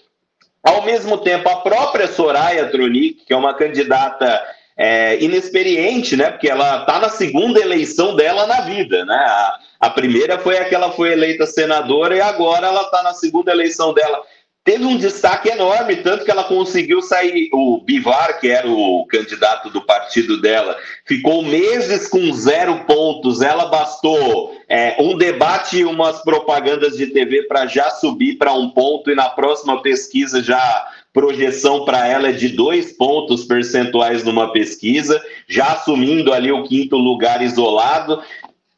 [0.65, 4.43] Ao mesmo tempo, a própria Soraya Tronic, que é uma candidata
[4.77, 6.31] é, inexperiente, né?
[6.31, 9.15] Porque ela está na segunda eleição dela na vida, né?
[9.15, 13.13] A, a primeira foi a que ela foi eleita senadora e agora ela está na
[13.13, 14.21] segunda eleição dela
[14.65, 17.51] teve um destaque enorme, tanto que ela conseguiu sair.
[17.53, 20.75] O Bivar, que era o candidato do partido dela,
[21.05, 23.43] ficou meses com zero pontos.
[23.43, 28.71] Ela bastou é, um debate e umas propagandas de TV para já subir para um
[28.71, 30.89] ponto, e na próxima pesquisa já.
[31.13, 36.97] Projeção para ela é de dois pontos percentuais numa pesquisa, já assumindo ali o quinto
[36.97, 38.21] lugar isolado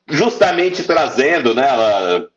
[0.08, 1.66] justamente trazendo, né?
[1.66, 2.28] Ela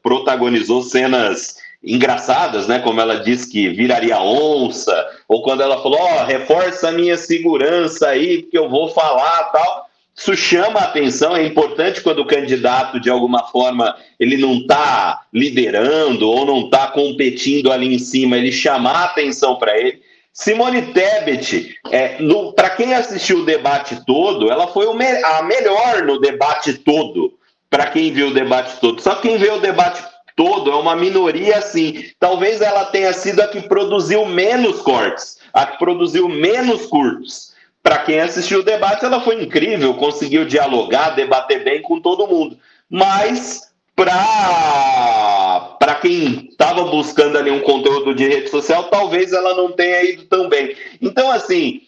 [0.00, 2.78] protagonizou cenas engraçadas, né?
[2.78, 7.16] Como ela disse que viraria onça, ou quando ela falou, ó, oh, reforça a minha
[7.16, 9.84] segurança aí, porque eu vou falar tal.
[10.16, 15.22] Isso chama a atenção, é importante quando o candidato, de alguma forma, ele não está
[15.32, 20.00] liderando ou não está competindo ali em cima, ele chamar a atenção para ele.
[20.32, 22.18] Simone Tebet, é,
[22.54, 27.34] para quem assistiu o debate todo, ela foi me a melhor no debate todo,
[27.68, 29.02] para quem viu o debate todo.
[29.02, 30.02] Só quem vê o debate
[30.36, 32.10] todo, é uma minoria assim.
[32.18, 37.54] Talvez ela tenha sido a que produziu menos cortes, a que produziu menos curtos.
[37.82, 42.58] Para quem assistiu o debate, ela foi incrível, conseguiu dialogar, debater bem com todo mundo.
[42.88, 50.02] Mas para quem estava buscando ali um conteúdo de rede social, talvez ela não tenha
[50.02, 50.74] ido tão bem.
[51.00, 51.82] Então, assim,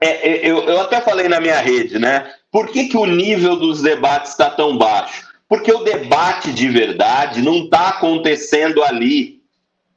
[0.00, 2.32] é, é, eu, eu até falei na minha rede, né?
[2.50, 5.29] Por que, que o nível dos debates está tão baixo?
[5.50, 9.40] Porque o debate de verdade não está acontecendo ali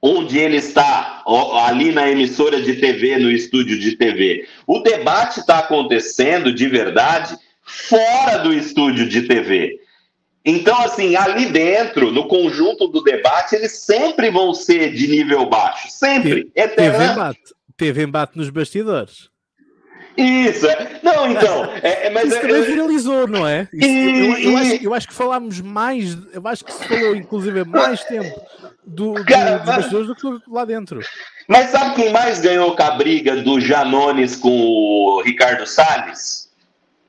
[0.02, 1.24] onde ele está,
[1.68, 4.48] ali na emissora de TV, no estúdio de TV.
[4.66, 9.80] O debate está acontecendo de verdade fora do estúdio de TV.
[10.44, 15.88] Então, assim, ali dentro, no conjunto do debate, eles sempre vão ser de nível baixo.
[15.92, 16.46] Sempre.
[16.46, 17.40] Teve embate.
[17.78, 19.30] Teve embate nos bastidores.
[20.16, 21.00] Isso, é.
[21.02, 21.66] Não, então.
[21.82, 23.68] É, é mas Isso também viralizou, não é?
[23.74, 27.64] Isso, eu, eu, acho, eu, acho, que falámos mais, eu acho que se falou, inclusive,
[27.66, 28.42] mais tempo
[28.86, 31.00] do, do, Cara, dos bastidores do que lá dentro.
[31.48, 36.50] Mas sabe quem mais ganhou com a briga do Janones com o Ricardo Salles?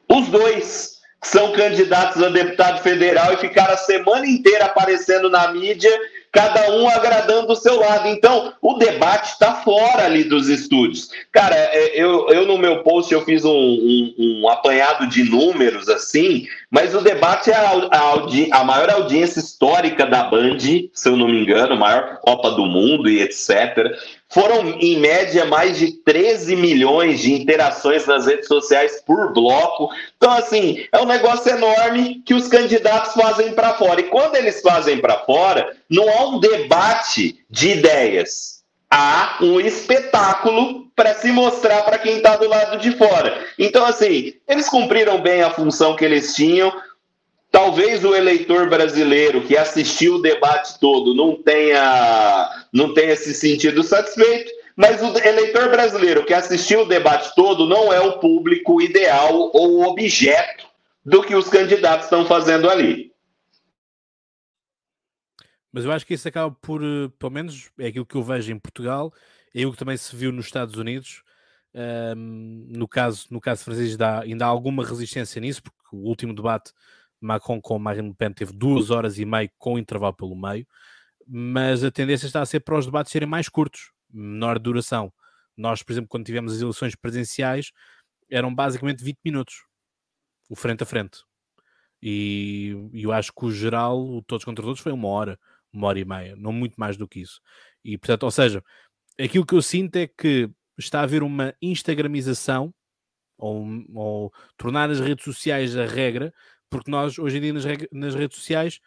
[0.09, 5.91] Os dois são candidatos a deputado federal e ficaram a semana inteira aparecendo na mídia
[6.35, 8.09] cada um agradando o seu lado.
[8.09, 11.09] Então, o debate está fora ali dos estúdios.
[11.31, 15.89] Cara, é, eu, eu no meu post eu fiz um, um, um apanhado de números
[15.89, 21.17] assim, mas o debate é a, a, a, maior audiência histórica da Band, se eu
[21.17, 23.97] não me engano, maior Copa do Mundo e etc.
[24.29, 29.89] Foram, em média, mais de 13 milhões de interações nas redes sociais por bloco.
[30.17, 34.01] Então, assim, é um negócio enorme que os candidatos fazem para fora.
[34.01, 38.65] E quando eles fazem para fora, não há um debate de ideias.
[38.91, 43.45] Há um espetáculo para se mostrar para quem está do lado de fora.
[43.59, 46.73] Então, assim, eles cumpriram bem a função que eles tinham.
[47.51, 53.83] Talvez o eleitor brasileiro que assistiu o debate todo não tenha, não tenha se sentido
[53.83, 59.51] satisfeito, mas o eleitor brasileiro que assistiu o debate todo não é o público ideal
[59.53, 60.67] ou objeto
[61.05, 63.13] do que os candidatos estão fazendo ali.
[65.73, 68.53] Mas eu acho que isso acaba por, eh, pelo menos, é aquilo que eu vejo
[68.53, 69.13] em Portugal,
[69.55, 71.23] é aquilo que também se viu nos Estados Unidos.
[71.75, 76.35] Um, no, caso, no caso francês, dá, ainda há alguma resistência nisso, porque o último
[76.35, 76.73] debate
[77.21, 80.67] Macron com Marine Le Pen teve duas horas e meio com intervalo pelo meio,
[81.27, 85.13] mas a tendência está a ser para os debates serem mais curtos, menor duração.
[85.57, 87.73] Nós, por exemplo, quando tivemos as eleições presenciais,
[88.31, 89.65] eram basicamente 20 minutos,
[90.49, 91.21] o frente a frente.
[92.03, 95.39] E, e eu acho que o geral, o todos contra todos, foi uma hora,
[95.73, 97.41] uma hora e meia, não muito mais do que isso.
[97.83, 98.63] E portanto, ou seja,
[99.21, 102.75] aquilo que eu sinto é que está a haver uma instagramização
[103.39, 106.33] ou, ou tornar as redes sociais a regra
[106.75, 108.81] porque nós, hoje em dia, nas, nas redes sociais,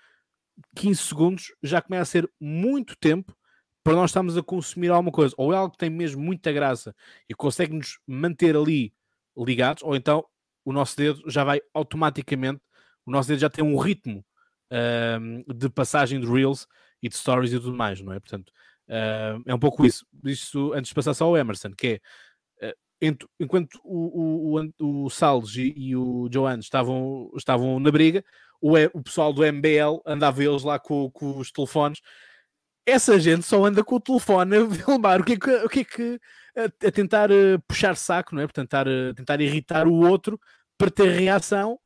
[0.75, 3.33] 15 segundos já começa a ser muito tempo
[3.81, 5.33] para nós estarmos a consumir alguma coisa.
[5.37, 6.93] Ou é algo que tem mesmo muita graça
[7.29, 8.93] e consegue nos manter ali
[9.37, 10.25] ligados, ou então
[10.65, 12.59] o nosso dedo já vai automaticamente,
[13.05, 14.25] o nosso dedo já tem um ritmo
[14.69, 16.67] um, de passagem de Reels
[17.01, 18.19] e de Stories e tudo mais, não é?
[18.19, 18.51] Portanto,
[18.89, 20.05] uh, é um pouco isso.
[20.23, 22.01] Isso antes de passar só ao Emerson, que é
[23.39, 28.23] enquanto o, o, o, Salles e, e o Joan estavam, estavam na briga,
[28.61, 32.01] o, o pessoal do MBL andava eles lá com, com os telefones.
[32.85, 35.79] Essa gente só anda com o telefone a filmar o que é que, o que,
[35.81, 36.19] é que
[36.55, 38.47] a, a tentar uh, puxar saco, não é?
[38.47, 40.39] Tentar, uh, tentar irritar o outro
[40.77, 41.79] para ter reação,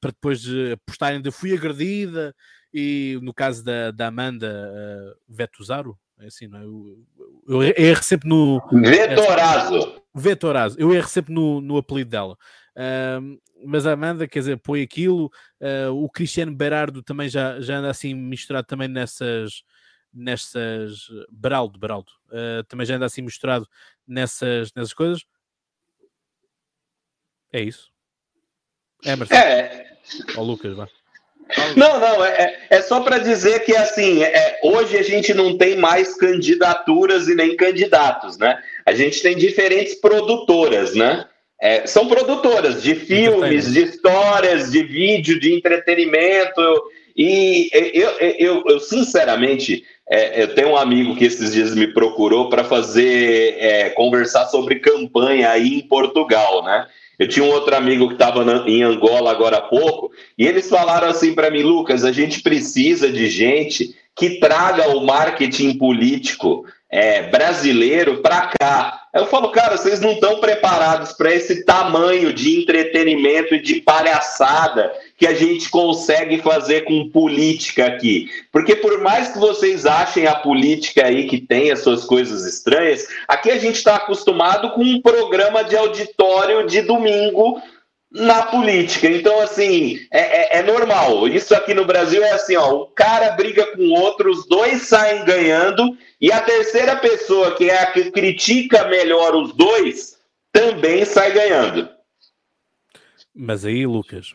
[0.00, 2.34] para depois uh, postarem de fui agredida
[2.72, 6.64] e no caso da, da Amanda uh, Vetuzaro, assim, não é?
[6.64, 7.06] Eu,
[7.46, 8.62] eu, eu erro sempre no.
[8.70, 10.02] Vetorazo!
[10.14, 12.38] Vetorazo, eu erro sempre no, no apelido dela.
[12.76, 15.30] Uh, mas a Amanda, quer dizer, põe aquilo.
[15.60, 19.62] Uh, o Cristiano Berardo também já, já anda assim misturado também nessas.
[20.12, 21.08] Nessas.
[21.30, 22.10] Beraldo, Beraldo.
[22.28, 23.68] Uh, também já anda assim misturado
[24.06, 25.24] nessas, nessas coisas.
[27.52, 27.90] É isso.
[29.04, 29.34] Emerson.
[29.34, 29.98] É.
[30.36, 30.88] Ó, Lucas, vá.
[31.76, 35.76] Não, não, é, é só para dizer que assim, é, hoje a gente não tem
[35.76, 38.58] mais candidaturas e nem candidatos, né?
[38.84, 41.24] A gente tem diferentes produtoras, né?
[41.60, 46.60] É, são produtoras de filmes, de histórias, de vídeo, de entretenimento.
[47.16, 52.50] E eu, eu, eu sinceramente, é, eu tenho um amigo que esses dias me procurou
[52.50, 56.86] para fazer é, conversar sobre campanha aí em Portugal, né?
[57.18, 61.08] Eu tinha um outro amigo que estava em Angola agora há pouco, e eles falaram
[61.08, 67.24] assim para mim, Lucas, a gente precisa de gente que traga o marketing político é,
[67.24, 69.02] brasileiro para cá.
[69.14, 74.92] Eu falo, cara, vocês não estão preparados para esse tamanho de entretenimento e de palhaçada
[75.16, 78.28] que a gente consegue fazer com política aqui.
[78.52, 83.06] Porque por mais que vocês achem a política aí que tem as suas coisas estranhas,
[83.26, 87.60] aqui a gente está acostumado com um programa de auditório de domingo
[88.10, 89.08] na política.
[89.08, 91.28] Então, assim, é, é, é, normal.
[91.28, 95.24] Isso aqui no Brasil é assim, ó, o cara briga com outro, os dois saem
[95.24, 100.18] ganhando, e a terceira pessoa, que é a que critica melhor os dois,
[100.52, 101.88] também sai ganhando.
[103.34, 104.34] Mas aí, Lucas,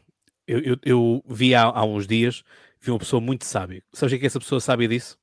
[0.52, 2.44] eu, eu, eu vi há, há, uns dias,
[2.80, 3.84] vi uma pessoa muito sábia.
[3.94, 5.18] Sabes o que, é essa pessoa sabe disso?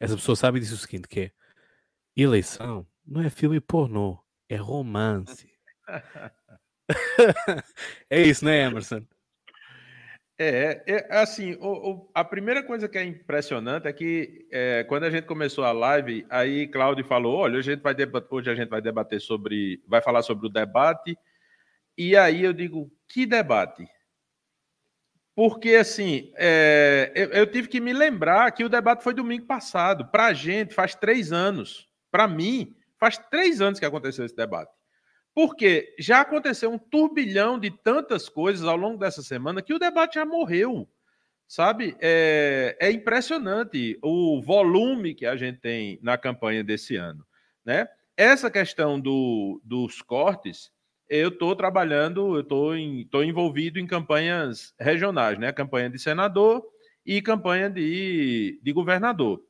[0.00, 1.30] Essa pessoa sabe disso o seguinte, que é
[2.16, 5.50] eleição não é filme pornô, é romance.
[8.10, 9.04] é isso, né, Emerson?
[10.38, 15.04] É, é assim, o, o, a primeira coisa que é impressionante é que é, quando
[15.04, 17.94] a gente começou a live, aí Cláudio falou, olha, a gente vai
[18.30, 21.16] hoje a gente vai debater sobre, vai falar sobre o debate,
[21.96, 23.86] e aí eu digo, que debate?
[25.44, 30.06] Porque, assim, é, eu, eu, tive que me lembrar que o debate foi domingo passado.
[30.06, 31.88] Para a gente, faz três anos.
[32.12, 34.70] Para mim, faz três anos que aconteceu esse debate.
[35.34, 40.14] Porque já aconteceu um turbilhão de tantas coisas ao longo dessa semana que o debate
[40.14, 40.88] já morreu.
[41.48, 41.96] Sabe?
[42.00, 47.26] É, é impressionante o volume que a gente tem na campanha desse ano.
[47.64, 47.88] Né?
[48.16, 50.70] Essa questão do, dos cortes,
[51.08, 55.52] eu estou trabalhando, eu estou envolvido em campanhas regionais, né?
[55.52, 56.64] Campanha de senador
[57.04, 59.40] e campanha de, de governador.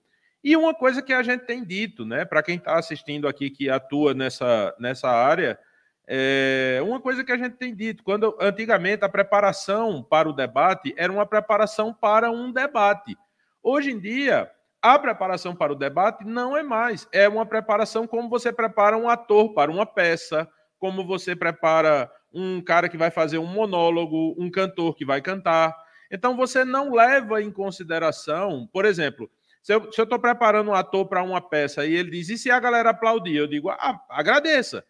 [0.42, 2.24] E uma coisa que a gente tem dito, né?
[2.24, 5.58] Para quem está assistindo aqui que atua nessa, nessa área,
[6.06, 10.92] é uma coisa que a gente tem dito, quando antigamente a preparação para o debate
[10.96, 13.16] era uma preparação para um debate.
[13.62, 14.50] Hoje em dia,
[14.82, 19.08] a preparação para o debate não é mais, é uma preparação como você prepara um
[19.08, 20.48] ator para uma peça,
[20.82, 25.72] como você prepara um cara que vai fazer um monólogo, um cantor que vai cantar.
[26.10, 29.30] Então você não leva em consideração, por exemplo,
[29.62, 32.58] se eu estou preparando um ator para uma peça e ele diz, e se a
[32.58, 33.36] galera aplaudir?
[33.36, 34.84] Eu digo, ah, agradeça.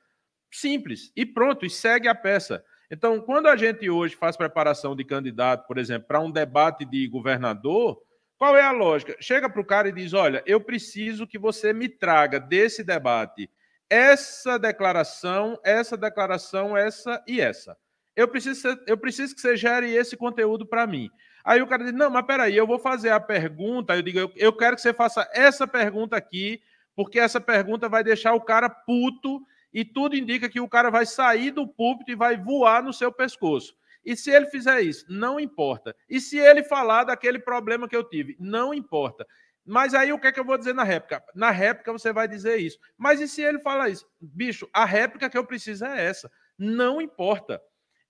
[0.50, 1.12] Simples.
[1.14, 2.64] E pronto, e segue a peça.
[2.90, 7.06] Então, quando a gente hoje faz preparação de candidato, por exemplo, para um debate de
[7.06, 8.02] governador,
[8.38, 9.14] qual é a lógica?
[9.20, 13.50] Chega para o cara e diz: olha, eu preciso que você me traga desse debate
[13.92, 17.76] essa declaração, essa declaração, essa e essa.
[18.16, 21.10] Eu preciso, eu preciso que você gere esse conteúdo para mim.
[21.44, 23.94] Aí o cara diz: não, mas peraí, eu vou fazer a pergunta.
[23.94, 26.62] Eu digo: eu, eu quero que você faça essa pergunta aqui,
[26.96, 29.42] porque essa pergunta vai deixar o cara puto
[29.74, 33.12] e tudo indica que o cara vai sair do púlpito e vai voar no seu
[33.12, 33.74] pescoço.
[34.02, 35.94] E se ele fizer isso, não importa.
[36.08, 39.26] E se ele falar daquele problema que eu tive, não importa.
[39.64, 41.22] Mas aí o que é que eu vou dizer na réplica?
[41.34, 42.78] Na réplica você vai dizer isso.
[42.96, 44.06] Mas e se ele falar isso?
[44.20, 46.30] Bicho, a réplica que eu preciso é essa.
[46.58, 47.60] Não importa.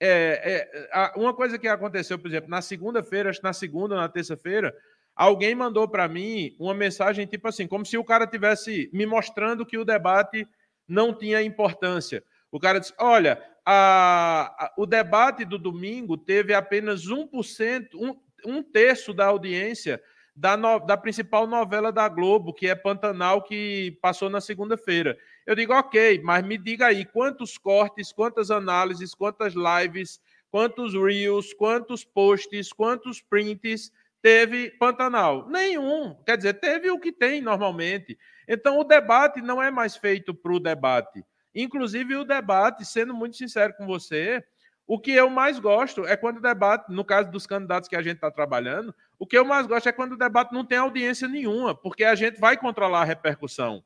[0.01, 4.01] É, é, uma coisa que aconteceu, por exemplo, na segunda-feira, acho que na segunda ou
[4.01, 4.75] na terça-feira,
[5.15, 9.65] alguém mandou para mim uma mensagem tipo assim, como se o cara tivesse me mostrando
[9.65, 10.47] que o debate
[10.89, 12.25] não tinha importância.
[12.51, 18.63] O cara disse: olha, a, a, o debate do domingo teve apenas 1%, um, um
[18.63, 20.03] terço da audiência
[20.35, 25.17] da, no, da principal novela da Globo, que é Pantanal, que passou na segunda-feira.
[25.47, 30.21] Eu digo, ok, mas me diga aí, quantos cortes, quantas análises, quantas lives,
[30.51, 35.49] quantos reels, quantos posts, quantos prints teve Pantanal?
[35.49, 36.15] Nenhum.
[36.25, 38.19] Quer dizer, teve o que tem normalmente.
[38.49, 41.25] Então, o debate não é mais feito para o debate.
[41.55, 44.43] Inclusive, o debate, sendo muito sincero com você,
[44.87, 48.03] o que eu mais gosto é quando o debate, no caso dos candidatos que a
[48.03, 51.29] gente está trabalhando, o que eu mais gosto é quando o debate não tem audiência
[51.29, 53.81] nenhuma, porque a gente vai controlar a repercussão.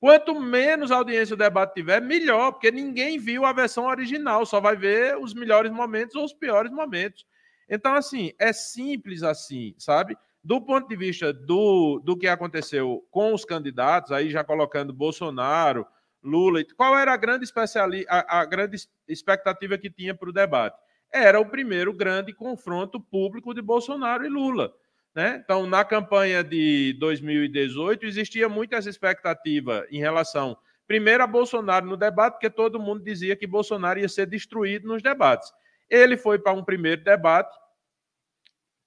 [0.00, 4.76] Quanto menos audiência o debate tiver, melhor, porque ninguém viu a versão original, só vai
[4.76, 7.26] ver os melhores momentos ou os piores momentos.
[7.68, 10.16] Então, assim, é simples assim, sabe?
[10.42, 15.86] Do ponto de vista do, do que aconteceu com os candidatos, aí já colocando Bolsonaro,
[16.22, 20.78] Lula, qual era a grande, especiali a, a grande expectativa que tinha para o debate?
[21.12, 24.72] Era o primeiro grande confronto público de Bolsonaro e Lula.
[25.14, 25.40] Né?
[25.42, 30.56] Então, na campanha de 2018, existia muita expectativa em relação,
[30.86, 35.02] primeiro, a Bolsonaro no debate, porque todo mundo dizia que Bolsonaro ia ser destruído nos
[35.02, 35.52] debates.
[35.90, 37.56] Ele foi para um primeiro debate,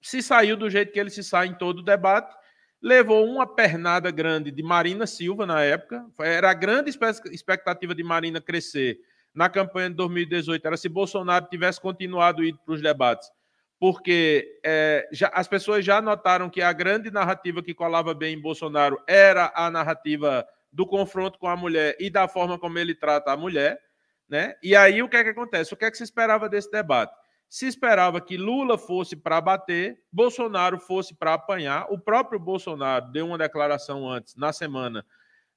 [0.00, 2.34] se saiu do jeito que ele se sai em todo debate,
[2.80, 6.04] levou uma pernada grande de Marina Silva na época.
[6.18, 6.90] Era a grande
[7.30, 8.98] expectativa de Marina crescer
[9.34, 13.30] na campanha de 2018, era se Bolsonaro tivesse continuado ir para os debates
[13.82, 18.40] porque é, já, as pessoas já notaram que a grande narrativa que colava bem em
[18.40, 23.32] Bolsonaro era a narrativa do confronto com a mulher e da forma como ele trata
[23.32, 23.76] a mulher,
[24.28, 24.54] né?
[24.62, 25.74] E aí o que é que acontece?
[25.74, 27.12] O que é que se esperava desse debate?
[27.48, 31.86] Se esperava que Lula fosse para bater, Bolsonaro fosse para apanhar.
[31.90, 35.04] O próprio Bolsonaro deu uma declaração antes, na semana.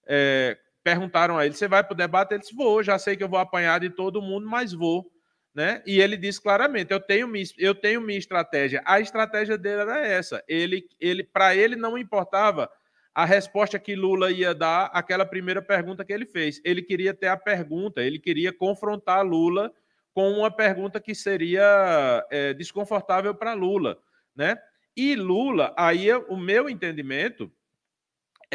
[0.08, 2.34] É, perguntaram a ele: você vai para o debate?
[2.34, 5.12] Ele disse: vou, já sei que eu vou apanhar de todo mundo, mas vou
[5.56, 5.82] né?
[5.88, 8.84] E ele disse claramente: eu tenho, eu tenho minha estratégia.
[8.86, 10.44] A estratégia dele era essa.
[10.50, 12.70] Ele, ele, para ele não importava
[13.14, 16.60] a resposta que Lula ia dar àquela primeira pergunta que ele fez.
[16.66, 19.72] Ele queria ter a pergunta, ele queria confrontar Lula
[20.14, 23.98] com uma pergunta que seria é, desconfortável para Lula,
[24.36, 24.58] né?
[24.96, 27.52] E Lula, aí o meu entendimento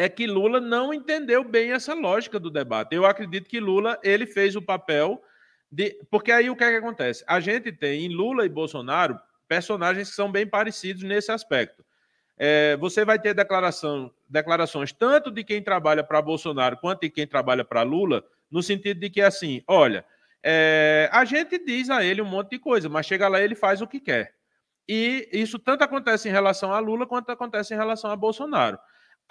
[0.00, 2.94] é que Lula não entendeu bem essa lógica do debate.
[2.94, 5.22] Eu acredito que Lula ele fez o papel
[5.70, 7.22] de, porque aí o que, é que acontece?
[7.26, 11.84] A gente tem em Lula e Bolsonaro personagens que são bem parecidos nesse aspecto.
[12.38, 17.26] É, você vai ter declaração, declarações tanto de quem trabalha para Bolsonaro quanto de quem
[17.26, 20.02] trabalha para Lula, no sentido de que, assim, olha,
[20.42, 23.82] é, a gente diz a ele um monte de coisa, mas chega lá ele faz
[23.82, 24.34] o que quer.
[24.88, 28.78] E isso tanto acontece em relação a Lula quanto acontece em relação a Bolsonaro.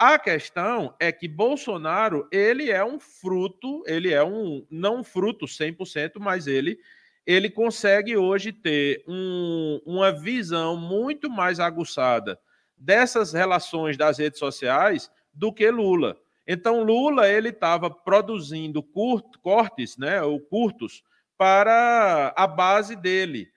[0.02, 6.12] A questão é que Bolsonaro, ele é um fruto, ele é um, não fruto 100%,
[6.18, 6.78] mas ele,
[7.26, 12.40] ele consegue hoje ter um, uma visão muito mais aguçada
[12.74, 16.16] dessas relações das redes sociais do que Lula.
[16.48, 21.02] Então, Lula, ele estava produzindo curt, cortes, né, ou curtos,
[21.36, 23.50] para a base dele,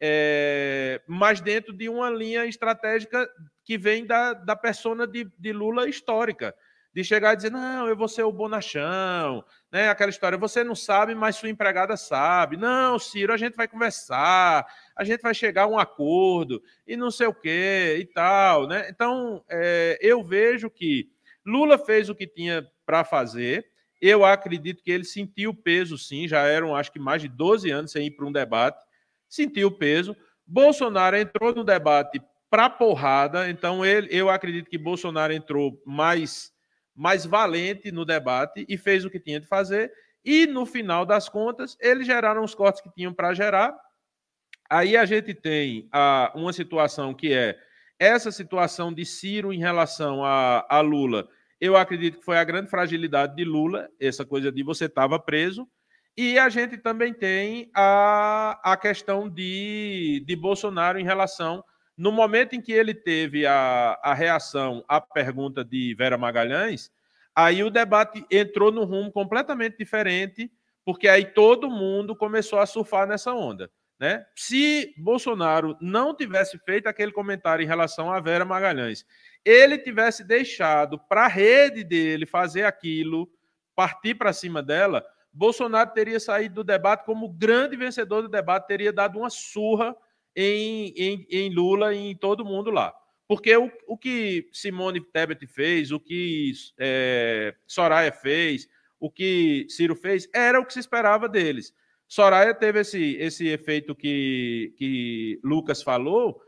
[0.00, 3.28] é, mas dentro de uma linha estratégica
[3.68, 6.54] que vem da, da persona de, de Lula histórica,
[6.94, 9.90] de chegar e dizer, não, eu vou ser o bonachão, né?
[9.90, 12.56] Aquela história, você não sabe, mas sua empregada sabe.
[12.56, 14.66] Não, Ciro, a gente vai conversar,
[14.96, 18.88] a gente vai chegar a um acordo, e não sei o quê, e tal, né?
[18.88, 21.10] Então, é, eu vejo que
[21.44, 26.26] Lula fez o que tinha para fazer, eu acredito que ele sentiu o peso, sim,
[26.26, 28.82] já eram, acho que mais de 12 anos sem ir para um debate,
[29.28, 30.16] sentiu o peso.
[30.46, 32.18] Bolsonaro entrou no debate
[32.50, 33.48] para porrada.
[33.50, 36.52] Então, ele, eu acredito que Bolsonaro entrou mais,
[36.94, 39.92] mais valente no debate e fez o que tinha de fazer.
[40.24, 43.76] E, no final das contas, eles geraram os cortes que tinham para gerar.
[44.70, 47.58] Aí a gente tem a, uma situação que é
[47.98, 51.28] essa situação de Ciro em relação a, a Lula.
[51.60, 55.66] Eu acredito que foi a grande fragilidade de Lula, essa coisa de você estava preso.
[56.16, 61.64] E a gente também tem a, a questão de, de Bolsonaro em relação
[61.98, 66.92] no momento em que ele teve a, a reação à pergunta de Vera Magalhães,
[67.34, 70.48] aí o debate entrou num rumo completamente diferente,
[70.84, 73.68] porque aí todo mundo começou a surfar nessa onda.
[73.98, 74.24] Né?
[74.36, 79.04] Se Bolsonaro não tivesse feito aquele comentário em relação a Vera Magalhães,
[79.44, 83.28] ele tivesse deixado para a rede dele fazer aquilo,
[83.74, 88.92] partir para cima dela, Bolsonaro teria saído do debate como grande vencedor do debate, teria
[88.92, 89.96] dado uma surra
[90.40, 92.94] em, em, em Lula e em todo mundo lá.
[93.26, 98.68] Porque o, o que Simone Tebet fez, o que é, Soraya fez,
[99.00, 101.74] o que Ciro fez, era o que se esperava deles.
[102.06, 106.40] Soraya teve esse, esse efeito que, que Lucas falou,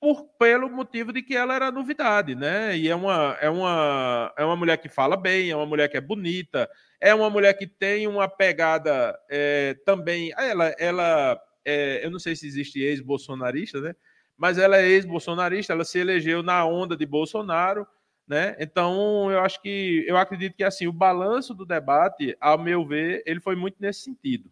[0.00, 2.76] por, pelo motivo de que ela era novidade, né?
[2.76, 5.96] E é uma, é, uma, é uma mulher que fala bem, é uma mulher que
[5.96, 6.68] é bonita,
[7.00, 10.32] é uma mulher que tem uma pegada é, também.
[10.36, 13.94] Ela, ela é, eu não sei se existe ex-bolsonarista, né?
[14.36, 17.86] Mas ela é ex-bolsonarista, ela se elegeu na onda de Bolsonaro,
[18.26, 18.56] né?
[18.60, 23.22] Então, eu acho que eu acredito que assim, o balanço do debate, ao meu ver,
[23.26, 24.50] ele foi muito nesse sentido.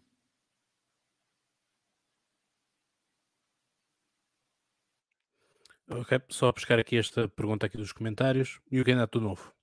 [5.87, 8.59] Ok, só buscar aqui esta pergunta aqui dos comentários.
[8.71, 9.53] E o candidato novo?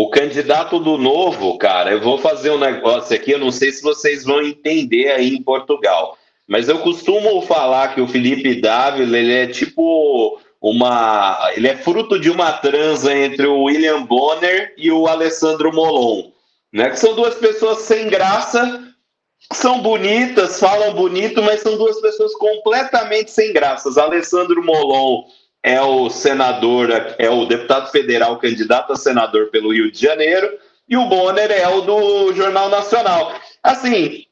[0.00, 3.82] O candidato do novo, cara, eu vou fazer um negócio aqui, eu não sei se
[3.82, 6.16] vocês vão entender aí em Portugal.
[6.46, 11.50] Mas eu costumo falar que o Felipe Dávila, ele é tipo uma.
[11.56, 16.30] Ele é fruto de uma transa entre o William Bonner e o Alessandro Molon.
[16.72, 16.90] Né?
[16.90, 18.94] Que são duas pessoas sem graça,
[19.52, 23.98] são bonitas, falam bonito, mas são duas pessoas completamente sem graças.
[23.98, 25.24] Alessandro Molon
[25.68, 30.50] é o senador, é o deputado federal candidato a senador pelo Rio de Janeiro,
[30.88, 33.34] e o Bonner é o do Jornal Nacional.
[33.62, 34.24] Assim,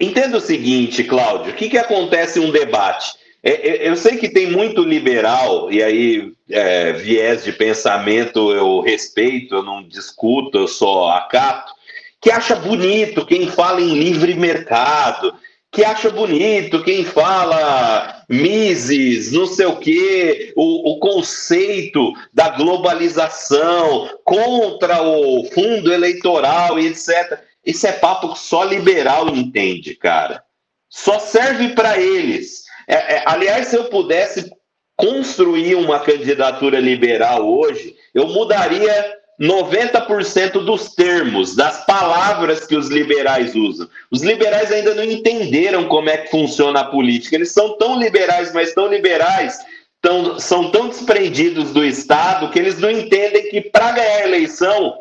[0.00, 3.14] Entenda o seguinte, Cláudio, o que, que acontece em um debate?
[3.42, 8.80] É, é, eu sei que tem muito liberal, e aí é, viés de pensamento eu
[8.80, 11.72] respeito, eu não discuto, eu só acato,
[12.20, 15.34] que acha bonito quem fala em livre mercado,
[15.70, 24.08] que acha bonito quem fala Mises, não sei o quê, o, o conceito da globalização
[24.24, 27.40] contra o fundo eleitoral e etc.
[27.64, 30.42] Isso é papo que só liberal entende, cara.
[30.88, 32.64] Só serve para eles.
[32.86, 34.50] É, é, aliás, se eu pudesse
[34.96, 43.54] construir uma candidatura liberal hoje, eu mudaria 90% dos termos, das palavras que os liberais
[43.54, 43.88] usam.
[44.10, 47.36] Os liberais ainda não entenderam como é que funciona a política.
[47.36, 49.58] Eles são tão liberais, mas tão liberais,
[50.02, 54.98] tão, são tão desprendidos do Estado, que eles não entendem que para ganhar a eleição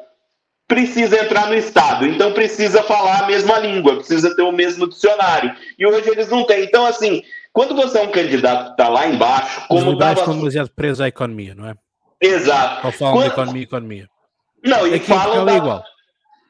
[0.67, 5.55] precisa entrar no Estado, então precisa falar a mesma língua, precisa ter o mesmo dicionário.
[5.79, 6.63] E hoje eles não têm.
[6.63, 7.23] Então, assim,
[7.53, 10.19] quando você é um candidato que está lá embaixo, como Os tava...
[10.19, 11.73] estão demasiado presos à economia, não é?
[12.21, 12.81] Exato.
[12.81, 13.23] Só falam quando...
[13.23, 14.09] de economia, economia.
[14.67, 15.55] Não, e falam, da...
[15.55, 15.83] igual.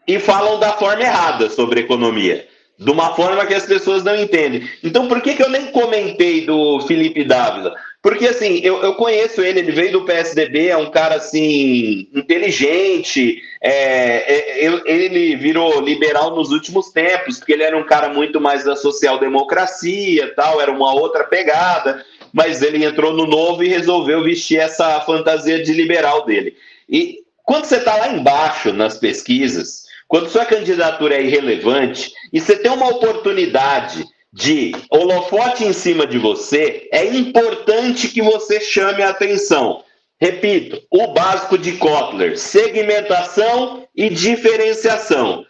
[0.08, 2.48] e falam da forma errada sobre economia.
[2.80, 4.70] De uma forma que as pessoas não entendem.
[4.84, 7.74] Então, por que, que eu nem comentei do Felipe Dávila?
[8.04, 13.42] Porque, assim, eu, eu conheço ele, ele veio do PSDB, é um cara, assim, inteligente,
[13.62, 18.64] é, é, ele virou liberal nos últimos tempos, porque ele era um cara muito mais
[18.64, 24.60] da social-democracia tal, era uma outra pegada, mas ele entrou no novo e resolveu vestir
[24.60, 26.56] essa fantasia de liberal dele.
[26.88, 32.58] E quando você está lá embaixo nas pesquisas, quando sua candidatura é irrelevante e você
[32.58, 39.12] tem uma oportunidade de holofote em cima de você, é importante que você chame a
[39.12, 39.82] atenção.
[40.20, 45.46] Repito, o básico de Kotler: segmentação e diferenciação.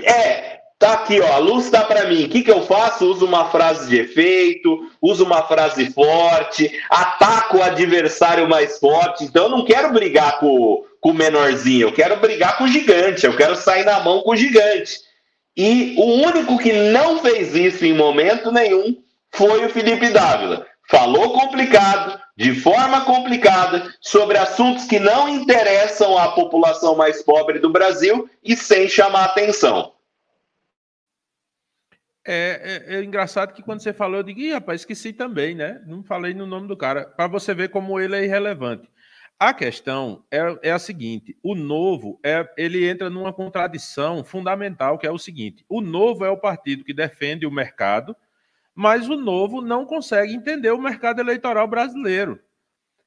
[0.00, 2.24] É, tá aqui, ó, a luz tá para mim.
[2.24, 3.04] O que, que eu faço?
[3.04, 9.24] Uso uma frase de efeito, uso uma frase forte, ataco o adversário mais forte.
[9.24, 13.26] Então, eu não quero brigar com, com o menorzinho, eu quero brigar com o gigante,
[13.26, 15.00] eu quero sair na mão com o gigante.
[15.56, 20.64] E o único que não fez isso em momento nenhum foi o Felipe Dávila.
[20.88, 27.68] Falou complicado, de forma complicada, sobre assuntos que não interessam à população mais pobre do
[27.68, 29.92] Brasil e sem chamar atenção.
[32.24, 35.82] É, é, é, engraçado que quando você falou, eu digo, rapaz, esqueci também, né?
[35.84, 38.88] Não falei no nome do cara, para você ver como ele é irrelevante.
[39.42, 45.04] A questão é, é a seguinte: o novo é, ele entra numa contradição fundamental, que
[45.04, 48.14] é o seguinte: o novo é o partido que defende o mercado,
[48.72, 52.38] mas o novo não consegue entender o mercado eleitoral brasileiro.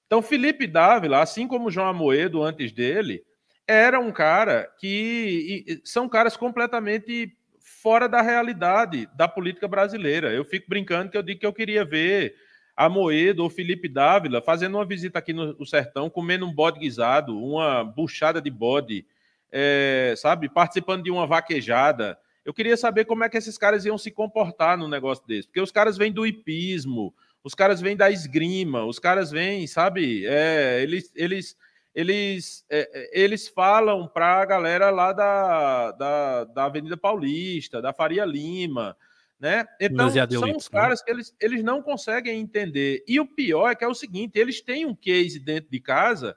[0.08, 3.24] Então, Felipe Dávila, assim como João Amoedo antes dele,
[3.66, 10.34] era um cara que são caras completamente fora da realidade da política brasileira.
[10.34, 12.36] Eu fico brincando que eu digo que eu queria ver
[12.76, 17.84] Amoedo ou Felipe Dávila fazendo uma visita aqui no, sertão, comendo um bode guisado, uma
[17.84, 19.06] buchada de bode,
[19.52, 22.18] é, sabe, participando de uma vaquejada.
[22.44, 25.62] Eu queria saber como é que esses caras iam se comportar num negócio desse, porque
[25.62, 27.14] os caras vêm do hipismo,
[27.44, 31.58] os caras vêm da esgrima, os caras vêm, sabe, é, eles, eles,
[31.94, 37.94] eles, é, é eles falam para a galera lá da, da, da Avenida Paulista, da
[37.94, 38.98] Faria Lima,
[39.40, 39.66] né?
[39.80, 40.80] Então, são os né?
[40.80, 43.04] caras que eles, eles não conseguem entender.
[43.08, 46.36] E o pior é que é o seguinte: eles têm um case dentro de casa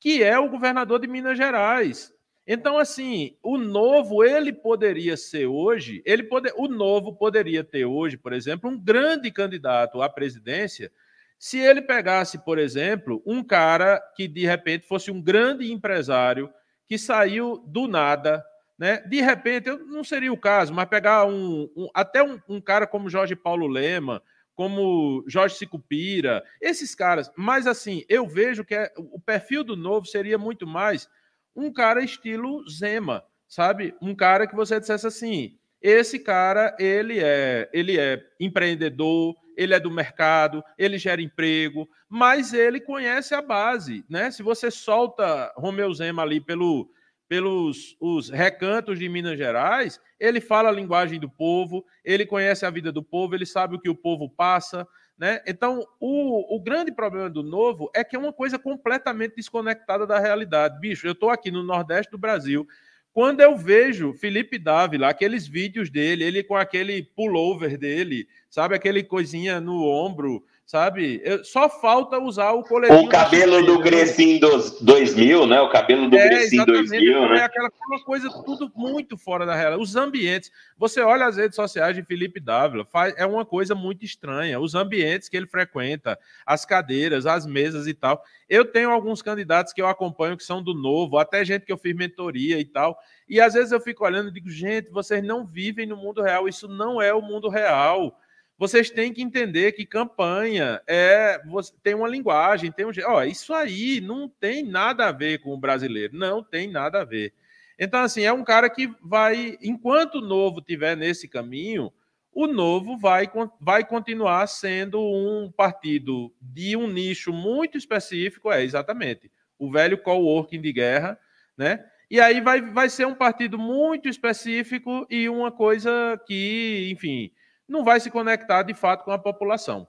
[0.00, 2.12] que é o governador de Minas Gerais.
[2.44, 8.16] Então, assim, o novo ele poderia ser hoje, ele pode, o novo poderia ter hoje,
[8.16, 10.90] por exemplo, um grande candidato à presidência,
[11.38, 16.52] se ele pegasse, por exemplo, um cara que de repente fosse um grande empresário
[16.84, 18.44] que saiu do nada
[18.78, 18.98] né?
[19.08, 22.86] De repente, eu não seria o caso, mas pegar um, um até um, um, cara
[22.86, 24.22] como Jorge Paulo Lema,
[24.54, 27.30] como Jorge Sicupira, esses caras.
[27.36, 31.08] Mas assim, eu vejo que é, o perfil do novo seria muito mais
[31.54, 33.94] um cara estilo Zema, sabe?
[34.00, 39.80] Um cara que você dissesse assim, esse cara, ele é, ele é empreendedor, ele é
[39.80, 44.30] do mercado, ele gera emprego, mas ele conhece a base, né?
[44.30, 46.88] Se você solta Romeu Zema ali pelo,
[47.32, 52.68] pelos os recantos de Minas Gerais, ele fala a linguagem do povo, ele conhece a
[52.68, 55.40] vida do povo, ele sabe o que o povo passa, né?
[55.46, 60.18] Então, o, o grande problema do novo é que é uma coisa completamente desconectada da
[60.18, 60.78] realidade.
[60.78, 62.68] Bicho, eu estou aqui no Nordeste do Brasil,
[63.14, 69.02] quando eu vejo Felipe Dávila, aqueles vídeos dele, ele com aquele pullover dele, sabe, aquele
[69.02, 71.20] coisinha no ombro, sabe?
[71.22, 73.02] Eu, só falta usar o coletinho.
[73.02, 75.60] O cabelo do Grecin 2000, né?
[75.60, 77.40] O cabelo do é, Grecin 2000, né?
[77.40, 77.70] É aquela
[78.06, 79.82] coisa tudo muito fora da realidade.
[79.82, 84.06] Os ambientes, você olha as redes sociais de Felipe Dávila, faz, é uma coisa muito
[84.06, 84.58] estranha.
[84.58, 88.24] Os ambientes que ele frequenta, as cadeiras, as mesas e tal.
[88.48, 91.76] Eu tenho alguns candidatos que eu acompanho que são do novo, até gente que eu
[91.76, 92.98] fiz mentoria e tal.
[93.28, 96.48] E às vezes eu fico olhando e digo, gente, vocês não vivem no mundo real,
[96.48, 98.16] isso não é o mundo real
[98.62, 101.40] vocês têm que entender que campanha é
[101.82, 105.58] tem uma linguagem, tem um ó, isso aí não tem nada a ver com o
[105.58, 107.34] brasileiro, não tem nada a ver.
[107.76, 111.92] Então assim, é um cara que vai, enquanto o novo tiver nesse caminho,
[112.32, 113.28] o novo vai,
[113.60, 120.60] vai continuar sendo um partido de um nicho muito específico, é exatamente o velho coworking
[120.60, 121.18] de guerra,
[121.58, 121.84] né?
[122.08, 125.90] E aí vai, vai ser um partido muito específico e uma coisa
[126.28, 127.32] que, enfim,
[127.68, 129.86] não vai se conectar de fato com a população.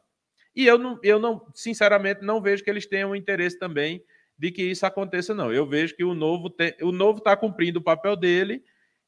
[0.56, 4.04] E eu não, eu não, sinceramente, não vejo que eles tenham interesse também
[4.38, 5.52] de que isso aconteça, não.
[5.52, 8.64] Eu vejo que o novo o novo está cumprindo o papel dele,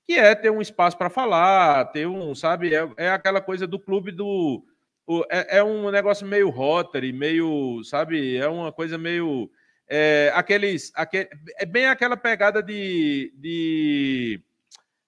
[0.06, 3.80] que é ter um espaço para falar, ter um, sabe, é, é, aquela coisa do
[3.80, 4.64] clube do.
[5.08, 9.50] O, é, é, um negócio meio Rotary, meio, sabe, é uma coisa meio.
[9.88, 14.42] É, aqueles, aquele, é bem aquela pegada de, de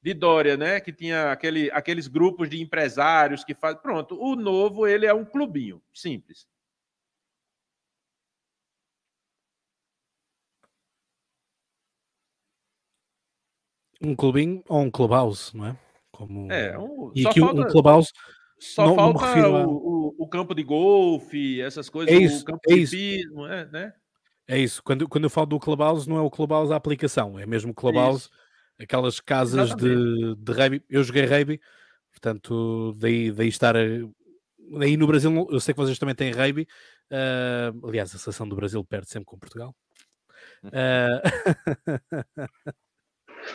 [0.01, 0.79] de Dória, né?
[0.79, 3.81] Que tinha aquele, aqueles grupos de empresários que fazem.
[3.81, 6.47] Pronto, o novo ele é um clubinho, simples.
[14.01, 15.77] Um clubinho ou um clubhouse, não é?
[16.11, 16.51] Como...
[16.51, 18.11] É, um, e aqui falta, um clubhouse.
[18.59, 22.45] Só não, falta não o, o, o, campo de golfe, essas coisas, é isso, o
[22.45, 23.45] campo é de isso.
[23.47, 23.93] é, né?
[24.47, 24.81] É isso.
[24.83, 27.75] Quando, quando eu falo do clubhouse, não é o clubhouse a aplicação, é mesmo o
[27.75, 28.25] clubhouse.
[28.25, 28.46] Isso
[28.79, 30.83] aquelas casas de, de rugby.
[30.89, 31.59] Eu joguei rugby,
[32.11, 33.75] portanto, daí, daí estar.
[34.79, 36.67] Daí no Brasil, eu sei que vocês também têm rugby.
[37.11, 39.73] Uh, aliás, a seleção do Brasil perde sempre com Portugal.
[40.65, 41.21] Uh...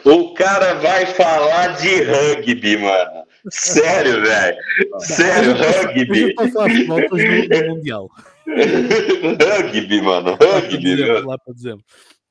[0.05, 3.27] o cara vai falar de rugby, mano.
[3.51, 4.57] Sério, velho.
[5.01, 6.35] Sério, rugby.
[6.87, 8.09] no Mundial.
[8.47, 10.39] rugby, mano.
[10.41, 10.97] Rugby,
[11.55, 11.85] dezembro.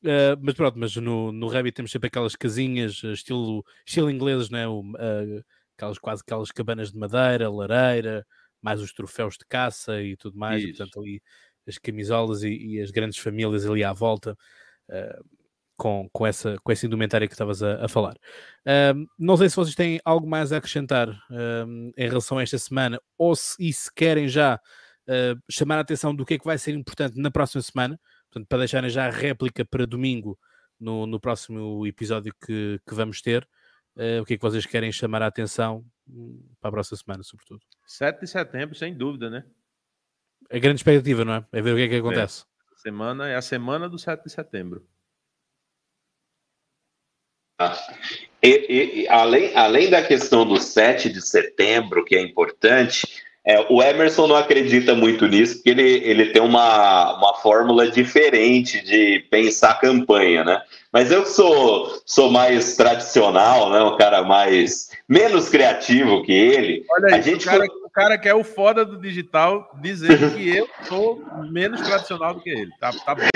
[0.03, 4.49] Uh, mas pronto, mas no, no Rugby temos sempre aquelas casinhas uh, estilo, estilo inglês,
[4.49, 4.67] né?
[4.67, 5.43] O, uh,
[5.77, 8.25] aquelas, quase aquelas cabanas de madeira, lareira,
[8.59, 11.21] mais os troféus de caça e tudo mais, e, portanto ali
[11.67, 14.35] as camisolas e, e, as grandes famílias ali à volta
[15.77, 18.17] com, com, essa, com essa indumentária que estavas a, a, falar.
[19.17, 21.07] não sei se vocês têm algo mais a acrescentar
[21.95, 24.59] em relação a esta semana ou se, e se querem já
[25.49, 27.99] chamar a atenção do que é que vai ser importante na próxima semana.
[28.31, 30.39] Portanto, para deixarem já a réplica para domingo
[30.79, 33.43] no, no próximo episódio que, que vamos ter,
[33.97, 37.23] uh, o que é que vocês querem chamar a atenção hum, para a próxima semana,
[37.23, 37.61] sobretudo?
[37.85, 39.45] 7 de setembro, sem dúvida, né?
[40.49, 41.45] É grande expectativa, não é?
[41.51, 42.43] É ver o que é que acontece.
[42.43, 42.75] É.
[42.77, 44.87] Semana é a semana do 7 de setembro.
[47.59, 47.77] Ah,
[48.41, 53.05] e, e, além, além da questão do 7 de setembro, que é importante,
[53.45, 58.83] é, o Emerson não acredita muito nisso, porque ele, ele tem uma, uma fórmula diferente
[58.83, 60.61] de pensar campanha, né?
[60.93, 63.81] Mas eu que sou, sou mais tradicional, né?
[63.81, 66.85] Um cara mais menos criativo que ele.
[66.89, 67.80] Olha aí, a gente o, cara, foi...
[67.91, 71.21] o cara que é o foda do digital dizendo que eu sou
[71.51, 72.71] menos tradicional do que ele.
[72.79, 73.21] Tá, tá bom.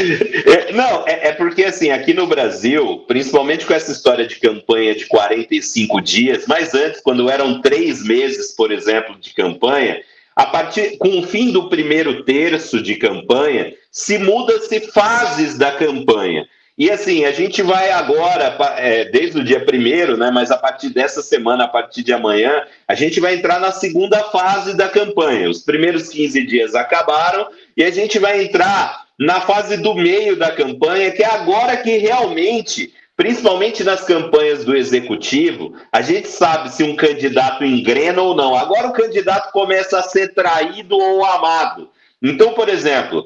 [0.46, 4.96] É, não, é, é, porque assim, aqui no Brasil, principalmente com essa história de campanha
[4.96, 10.02] de 45 dias, mas antes, quando eram três meses, por exemplo, de campanha,
[10.36, 16.48] a partir com o fim do primeiro terço de campanha, se muda-se fases da campanha.
[16.78, 20.30] E assim, a gente vai agora, é, desde o dia primeiro, né?
[20.30, 24.24] Mas a partir dessa semana, a partir de amanhã, a gente vai entrar na segunda
[24.26, 25.50] fase da campanha.
[25.50, 27.48] Os primeiros 15 dias acabaram
[27.78, 31.98] e a gente vai entrar na fase do meio da campanha, que é agora que
[31.98, 38.56] realmente Principalmente nas campanhas do executivo, a gente sabe se um candidato engrena ou não.
[38.56, 41.90] Agora o candidato começa a ser traído ou amado.
[42.22, 43.26] Então, por exemplo,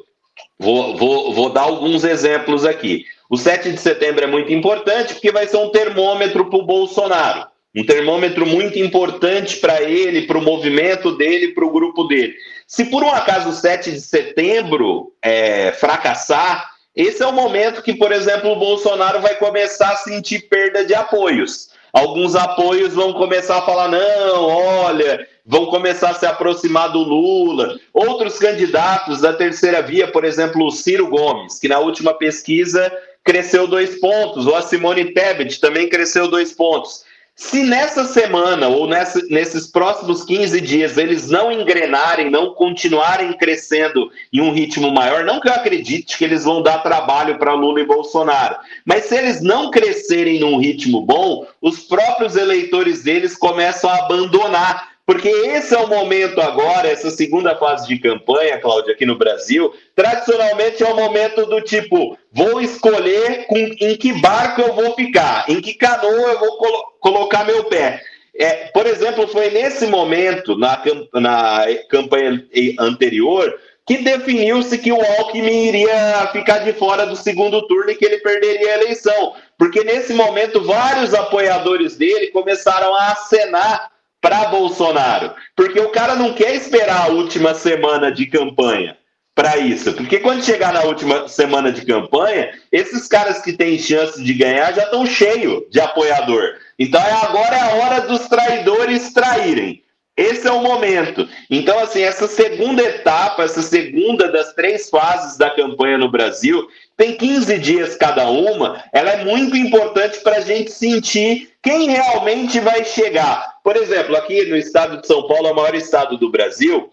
[0.59, 3.03] vou, vou, vou dar alguns exemplos aqui.
[3.29, 7.45] O 7 de setembro é muito importante porque vai ser um termômetro para o Bolsonaro.
[7.75, 12.33] Um termômetro muito importante para ele, para o movimento dele, para o grupo dele.
[12.65, 17.93] Se por um acaso o 7 de setembro é, fracassar, esse é o momento que,
[17.93, 21.69] por exemplo, o Bolsonaro vai começar a sentir perda de apoios.
[21.93, 27.79] Alguns apoios vão começar a falar: não, olha, vão começar a se aproximar do Lula.
[27.93, 32.91] Outros candidatos da terceira via, por exemplo, o Ciro Gomes, que na última pesquisa
[33.23, 37.03] cresceu dois pontos, ou a Simone Tebet também cresceu dois pontos.
[37.39, 44.11] Se nessa semana ou nessa, nesses próximos 15 dias eles não engrenarem, não continuarem crescendo
[44.33, 47.79] em um ritmo maior, não que eu acredite que eles vão dar trabalho para Lula
[47.79, 53.89] e Bolsonaro, mas se eles não crescerem num ritmo bom, os próprios eleitores deles começam
[53.89, 59.07] a abandonar porque esse é o momento agora, essa segunda fase de campanha, Cláudia, aqui
[59.07, 64.71] no Brasil, tradicionalmente é o momento do tipo, vou escolher com, em que barco eu
[64.71, 67.99] vou ficar, em que canoa eu vou colo colocar meu pé.
[68.35, 70.79] É, por exemplo, foi nesse momento, na,
[71.15, 72.45] na campanha
[72.77, 73.51] anterior,
[73.87, 78.19] que definiu-se que o Alckmin iria ficar de fora do segundo turno e que ele
[78.19, 79.33] perderia a eleição.
[79.57, 83.89] Porque nesse momento, vários apoiadores dele começaram a acenar
[84.21, 85.33] para Bolsonaro.
[85.55, 88.97] Porque o cara não quer esperar a última semana de campanha
[89.35, 89.93] para isso.
[89.93, 94.73] Porque quando chegar na última semana de campanha, esses caras que têm chance de ganhar
[94.73, 96.55] já estão cheios de apoiador.
[96.77, 99.81] Então é agora é a hora dos traidores traírem.
[100.19, 101.25] Esse é o momento.
[101.49, 106.67] Então, assim, essa segunda etapa, essa segunda das três fases da campanha no Brasil,
[106.97, 112.59] tem 15 dias cada uma, ela é muito importante para a gente sentir quem realmente
[112.59, 113.58] vai chegar.
[113.69, 116.91] Por exemplo, aqui no estado de São Paulo, o maior estado do Brasil,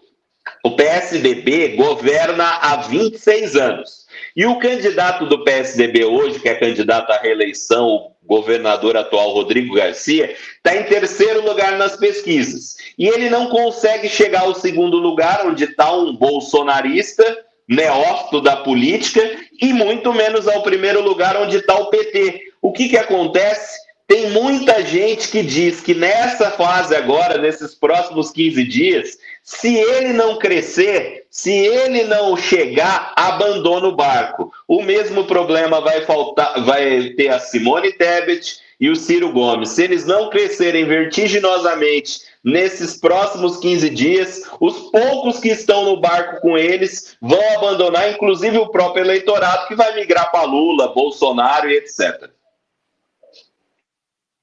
[0.63, 4.05] o PSDB governa há 26 anos.
[4.35, 9.73] E o candidato do PSDB hoje, que é candidato à reeleição, o governador atual Rodrigo
[9.73, 12.75] Garcia, está em terceiro lugar nas pesquisas.
[12.95, 17.25] E ele não consegue chegar ao segundo lugar, onde está um bolsonarista
[17.67, 19.19] neófito da política
[19.59, 22.39] e muito menos ao primeiro lugar onde está o PT.
[22.61, 23.86] O que, que acontece?
[24.07, 30.13] Tem muita gente que diz que nessa fase agora, nesses próximos 15 dias, se ele
[30.13, 34.49] não crescer, se ele não chegar, abandona o barco.
[34.65, 39.71] O mesmo problema vai faltar, vai ter a Simone Tebet e o Ciro Gomes.
[39.71, 46.39] Se eles não crescerem vertiginosamente nesses próximos 15 dias, os poucos que estão no barco
[46.39, 51.75] com eles vão abandonar, inclusive o próprio eleitorado que vai migrar para Lula, Bolsonaro e
[51.75, 52.36] etc.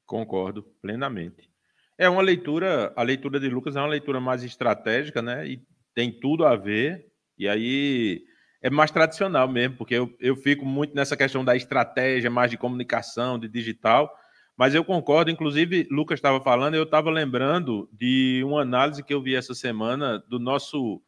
[0.06, 1.50] Concordo plenamente.
[1.96, 5.46] É uma leitura, a leitura de Lucas é uma leitura mais estratégica, né?
[5.46, 5.62] E
[5.94, 7.06] tem tudo a ver.
[7.38, 8.22] E aí
[8.60, 12.56] é mais tradicional mesmo, porque eu, eu fico muito nessa questão da estratégia, mais de
[12.56, 14.10] comunicação, de digital.
[14.56, 19.20] Mas eu concordo, inclusive, Lucas estava falando, eu estava lembrando de uma análise que eu
[19.20, 21.02] vi essa semana do nosso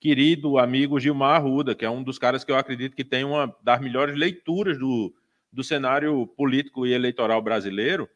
[0.00, 3.54] querido amigo Gilmar Arruda, que é um dos caras que eu acredito que tem uma
[3.62, 5.12] das melhores leituras do,
[5.52, 8.08] do cenário político e eleitoral brasileiro.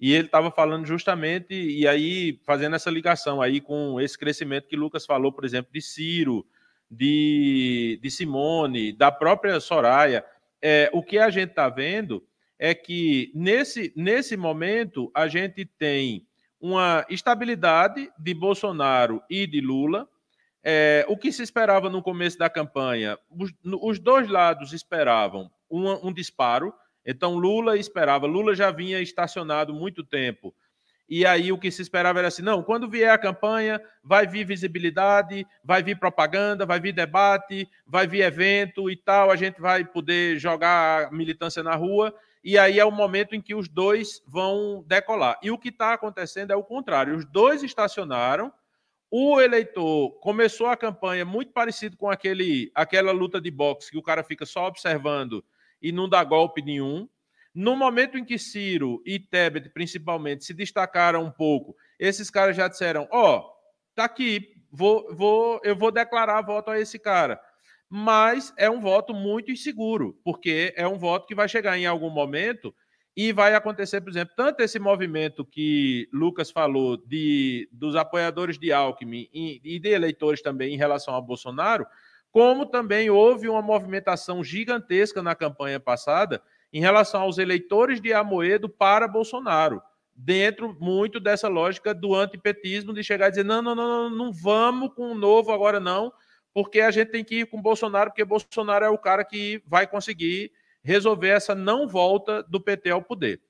[0.00, 4.76] E ele estava falando justamente, e aí fazendo essa ligação aí com esse crescimento que
[4.76, 6.46] Lucas falou, por exemplo, de Ciro,
[6.90, 10.24] de, de Simone, da própria Soraya.
[10.62, 12.24] É, o que a gente está vendo
[12.58, 16.26] é que nesse, nesse momento a gente tem
[16.60, 20.08] uma estabilidade de Bolsonaro e de Lula.
[20.62, 23.18] É, o que se esperava no começo da campanha?
[23.30, 26.74] Os, os dois lados esperavam um, um, disparo.
[27.04, 28.26] Então, Lula esperava.
[28.26, 30.54] Lula já vinha estacionado muito tempo.
[31.08, 34.44] E aí o que se esperava era assim: não, quando vier a campanha, vai vir
[34.44, 39.30] visibilidade, vai vir propaganda, vai vir debate, vai vir evento e tal.
[39.30, 43.40] A gente vai poder jogar a militância na rua e aí é o momento em
[43.40, 45.38] que os dois vão decolar.
[45.42, 48.52] E o que está acontecendo é o contrário: os dois estacionaram,
[49.10, 54.02] o eleitor começou a campanha muito parecido com aquele, aquela luta de boxe que o
[54.02, 55.44] cara fica só observando
[55.80, 57.08] e não dá golpe nenhum.
[57.54, 62.68] No momento em que Ciro e Tebet, principalmente, se destacaram um pouco, esses caras já
[62.68, 63.52] disseram: Ó, oh,
[63.94, 67.40] tá aqui, vou, vou, eu vou declarar voto a esse cara
[67.92, 72.08] mas é um voto muito inseguro, porque é um voto que vai chegar em algum
[72.08, 72.72] momento
[73.16, 78.72] e vai acontecer, por exemplo, tanto esse movimento que Lucas falou de dos apoiadores de
[78.72, 81.84] Alckmin e, e de eleitores também em relação a Bolsonaro,
[82.30, 88.68] como também houve uma movimentação gigantesca na campanha passada em relação aos eleitores de Amoedo
[88.68, 89.82] para Bolsonaro,
[90.14, 94.32] dentro muito dessa lógica do antipetismo, de chegar e dizer: não, não, não, não, não
[94.32, 96.12] vamos com o novo agora, não,
[96.54, 99.86] porque a gente tem que ir com Bolsonaro, porque Bolsonaro é o cara que vai
[99.86, 100.52] conseguir
[100.82, 103.40] resolver essa não volta do PT ao poder.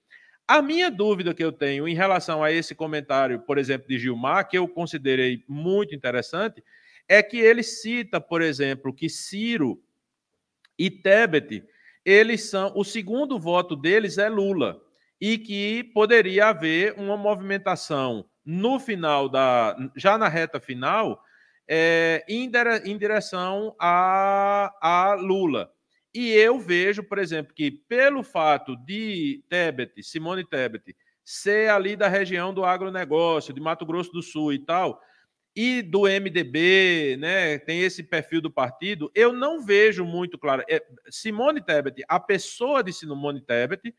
[0.49, 4.49] A minha dúvida que eu tenho em relação a esse comentário, por exemplo, de Gilmar,
[4.49, 6.64] que eu considerei muito interessante,
[7.11, 9.82] é que ele cita, por exemplo, que Ciro
[10.78, 11.64] e Tebet,
[12.04, 14.80] eles são, o segundo voto deles é Lula,
[15.20, 21.20] e que poderia haver uma movimentação no final da, já na reta final,
[21.68, 22.48] é, em,
[22.96, 25.68] direção a, a Lula.
[26.14, 32.06] E eu vejo, por exemplo, que pelo fato de Tebet, Simone Tebet, ser ali da
[32.06, 35.00] região do agronegócio, de Mato Grosso do Sul e tal,
[35.55, 40.62] e do MDB, né, tem esse perfil do partido, eu não vejo muito claro.
[40.68, 43.94] É, Simone Tebet, a pessoa de Simone Tebet,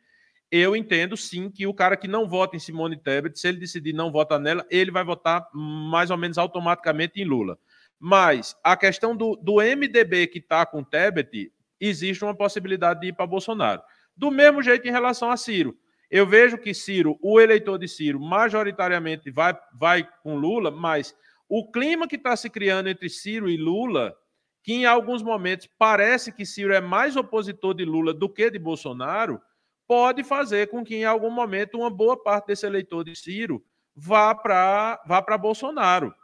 [0.49, 3.93] eu entendo sim que o cara que não vota em Simone Tebet, se ele decidir
[3.93, 7.58] não votar nela, ele vai votar mais ou menos automaticamente em Lula.
[7.99, 13.14] Mas a questão do, do MDB que está com Tebet, existe uma possibilidade de ir
[13.14, 13.82] para Bolsonaro.
[14.16, 15.78] Do mesmo jeito em relação a Ciro.
[16.10, 21.16] Eu vejo que Ciro, o eleitor de Ciro, majoritariamente vai, vai com Lula, mas
[21.54, 24.16] o clima que está se criando entre Ciro e Lula,
[24.64, 28.58] que em alguns momentos parece que Ciro é mais opositor de Lula do que de
[28.58, 29.41] Bolsonaro,
[29.86, 33.62] pode fazer com que em algum momento uma boa parte desse eleitor de Ciro
[33.93, 36.16] vá para vá Bolsonaro.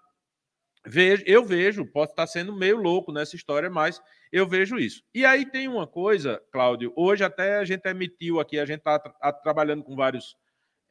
[0.86, 4.02] Vejo, eu vejo, posso estar sendo meio louco nessa história, mas
[4.32, 5.04] eu vejo isso.
[5.14, 8.98] E aí tem uma coisa, Cláudio, hoje até a gente emitiu aqui, a gente está
[8.98, 10.38] tra trabalhando com vários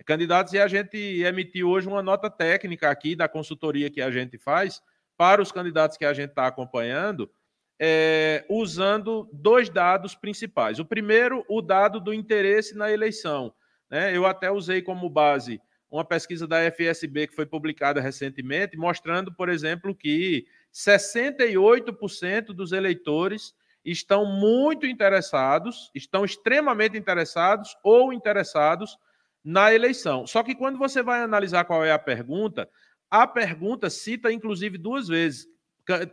[0.04, 4.38] candidatos e a gente emitiu hoje uma nota técnica aqui da consultoria que a gente
[4.38, 4.82] faz
[5.16, 7.30] para os candidatos que a gente está acompanhando,
[7.78, 10.78] é, usando dois dados principais.
[10.78, 13.52] O primeiro, o dado do interesse na eleição.
[13.90, 14.16] Né?
[14.16, 19.48] Eu até usei como base uma pesquisa da FSB que foi publicada recentemente, mostrando, por
[19.48, 28.98] exemplo, que 68% dos eleitores estão muito interessados, estão extremamente interessados ou interessados
[29.46, 30.26] na eleição.
[30.26, 32.68] Só que quando você vai analisar qual é a pergunta,
[33.08, 35.46] a pergunta cita inclusive duas vezes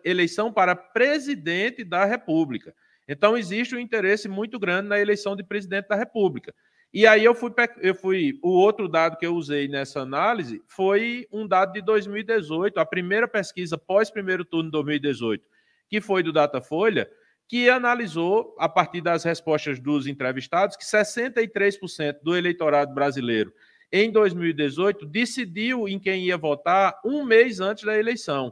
[0.05, 2.75] eleição para presidente da República.
[3.07, 6.53] Então existe um interesse muito grande na eleição de presidente da República.
[6.93, 8.37] E aí eu fui, eu fui.
[8.43, 13.27] O outro dado que eu usei nessa análise foi um dado de 2018, a primeira
[13.27, 15.43] pesquisa pós primeiro turno de 2018,
[15.89, 17.09] que foi do Datafolha,
[17.47, 23.53] que analisou, a partir das respostas dos entrevistados, que 63% do eleitorado brasileiro
[23.91, 28.51] em 2018 decidiu em quem ia votar um mês antes da eleição.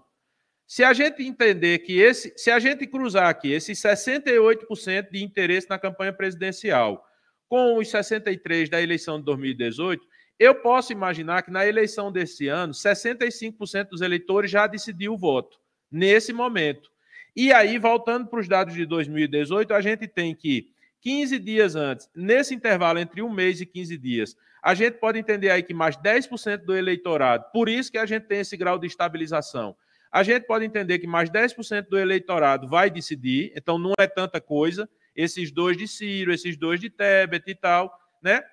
[0.68, 5.68] Se a gente entender que esse, se a gente cruzar aqui esses 68% de interesse
[5.68, 7.04] na campanha presidencial
[7.50, 10.06] com os 63 da eleição de 2018,
[10.38, 15.60] eu posso imaginar que na eleição desse ano, 65% dos eleitores já decidiu o voto,
[15.92, 16.91] nesse momento.
[17.36, 20.70] E aí, voltando para os dados de 2018, a gente tem que
[21.02, 25.50] 15 dias antes, nesse intervalo entre um mês e 15 dias, a gente pode entender
[25.50, 28.86] aí que mais 10% do eleitorado, por isso que a gente tem esse grau de
[28.86, 29.76] estabilização.
[30.12, 34.40] A gente pode entender que mais 10% do eleitorado vai decidir, então não é tanta
[34.40, 38.44] coisa esses dois de Ciro, esses dois de Tebet e tal, né?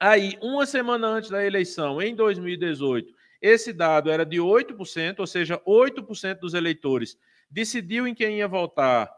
[0.00, 5.60] Aí, uma semana antes da eleição, em 2018, esse dado era de 8%, ou seja,
[5.64, 7.16] 8% dos eleitores
[7.52, 9.10] decidiu em quem ia votar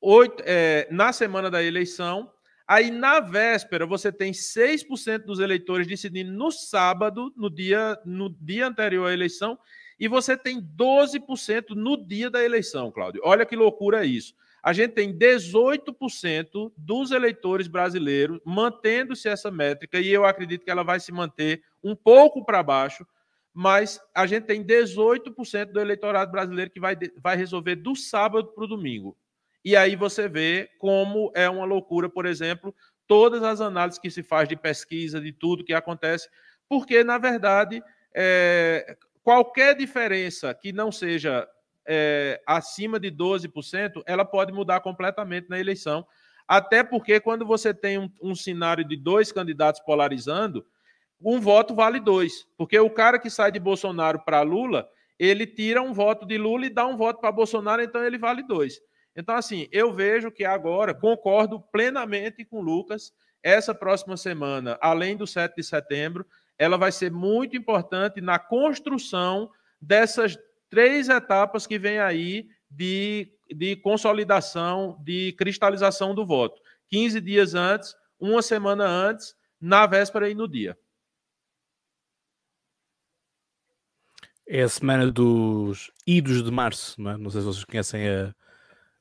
[0.00, 2.30] 8, é, na semana da eleição.
[2.66, 8.66] Aí, na véspera, você tem 6% dos eleitores decidindo no sábado, no dia, no dia
[8.66, 9.58] anterior à eleição,
[9.98, 13.20] e você tem 12% no dia da eleição, Cláudio.
[13.24, 20.08] Olha que loucura isso a gente tem 18% dos eleitores brasileiros mantendo-se essa métrica, e
[20.08, 23.06] eu acredito que ela vai se manter um pouco para baixo,
[23.52, 28.64] mas a gente tem 18% do eleitorado brasileiro que vai, vai resolver do sábado para
[28.64, 29.16] o domingo.
[29.64, 32.74] E aí você vê como é uma loucura, por exemplo,
[33.06, 36.28] todas as análises que se faz de pesquisa, de tudo que acontece,
[36.68, 37.82] porque, na verdade,
[38.14, 41.46] é, qualquer diferença que não seja
[41.86, 46.06] é, acima de 12%, ela pode mudar completamente na eleição.
[46.46, 50.64] Até porque, quando você tem um, um cenário de dois candidatos polarizando,
[51.22, 52.46] um voto vale dois.
[52.56, 56.66] Porque o cara que sai de Bolsonaro para Lula, ele tira um voto de Lula
[56.66, 58.80] e dá um voto para Bolsonaro, então ele vale dois.
[59.14, 63.12] Então, assim, eu vejo que agora, concordo plenamente com o Lucas,
[63.42, 66.26] essa próxima semana, além do 7 de setembro,
[66.58, 69.50] ela vai ser muito importante na construção
[69.80, 76.60] dessas três etapas que vem aí de, de consolidação, de cristalização do voto.
[76.88, 80.76] 15 dias antes, uma semana antes, na véspera e no dia.
[84.52, 87.16] É a semana dos idos de março, não, é?
[87.16, 88.34] não sei se vocês conhecem a,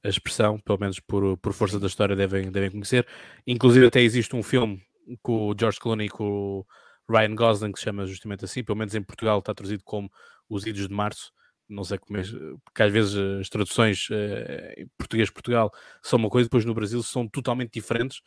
[0.03, 3.07] a expressão, pelo menos por, por força da história devem, devem conhecer.
[3.47, 4.79] Inclusive até existe um filme
[5.23, 6.65] com o George Clooney e com o
[7.11, 10.11] Ryan Gosling que se chama justamente assim, pelo menos em Portugal está traduzido como
[10.47, 11.31] Os Idos de Março.
[11.67, 12.23] Não sei como é,
[12.63, 15.71] porque às vezes as traduções eh, português-Portugal
[16.03, 18.21] são uma coisa, depois no Brasil são totalmente diferentes.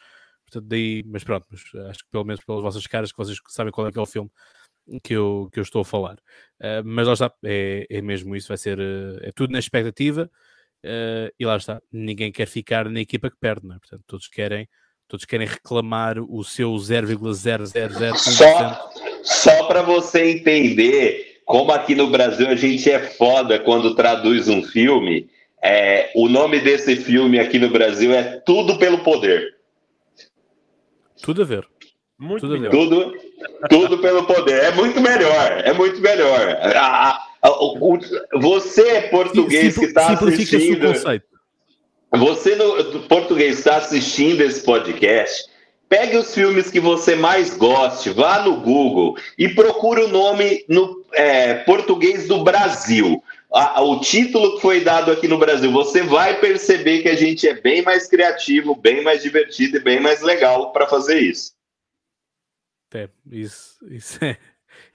[0.44, 3.72] Portanto, daí, mas pronto, mas acho que pelo menos pelas vossas caras que vocês sabem
[3.72, 4.30] qual é que é o filme,
[5.02, 6.14] que eu, que eu estou a falar.
[6.60, 10.30] Uh, mas lá está, é, é mesmo isso, vai ser uh, é tudo na expectativa
[10.84, 13.78] uh, e lá está, ninguém quer ficar na equipa que perde, não é?
[13.78, 14.68] Portanto, todos querem,
[15.08, 17.34] todos querem reclamar o seu 0,000
[18.16, 18.90] Só,
[19.22, 24.62] só para você entender como aqui no Brasil a gente é foda quando traduz um
[24.62, 25.28] filme.
[25.64, 29.56] É, o nome desse filme aqui no Brasil é Tudo pelo Poder.
[31.22, 31.68] Tudo a ver.
[32.18, 33.14] Muito tudo, tudo,
[33.68, 34.64] tudo, pelo poder.
[34.64, 35.62] É muito melhor.
[35.64, 36.58] É muito melhor.
[36.74, 37.98] A, a, a, o,
[38.34, 40.92] você, português, que está assistindo.
[42.14, 45.50] Você, no, português, está assistindo esse podcast.
[45.88, 51.04] Pegue os filmes que você mais goste, vá no Google e procure o nome no
[51.12, 53.22] é, português do Brasil.
[53.50, 57.52] o título que foi dado aqui no Brasil, você vai perceber que a gente é
[57.52, 61.52] bem mais criativo, bem mais divertido e bem mais legal para fazer isso.
[62.94, 64.38] É, isso, isso é.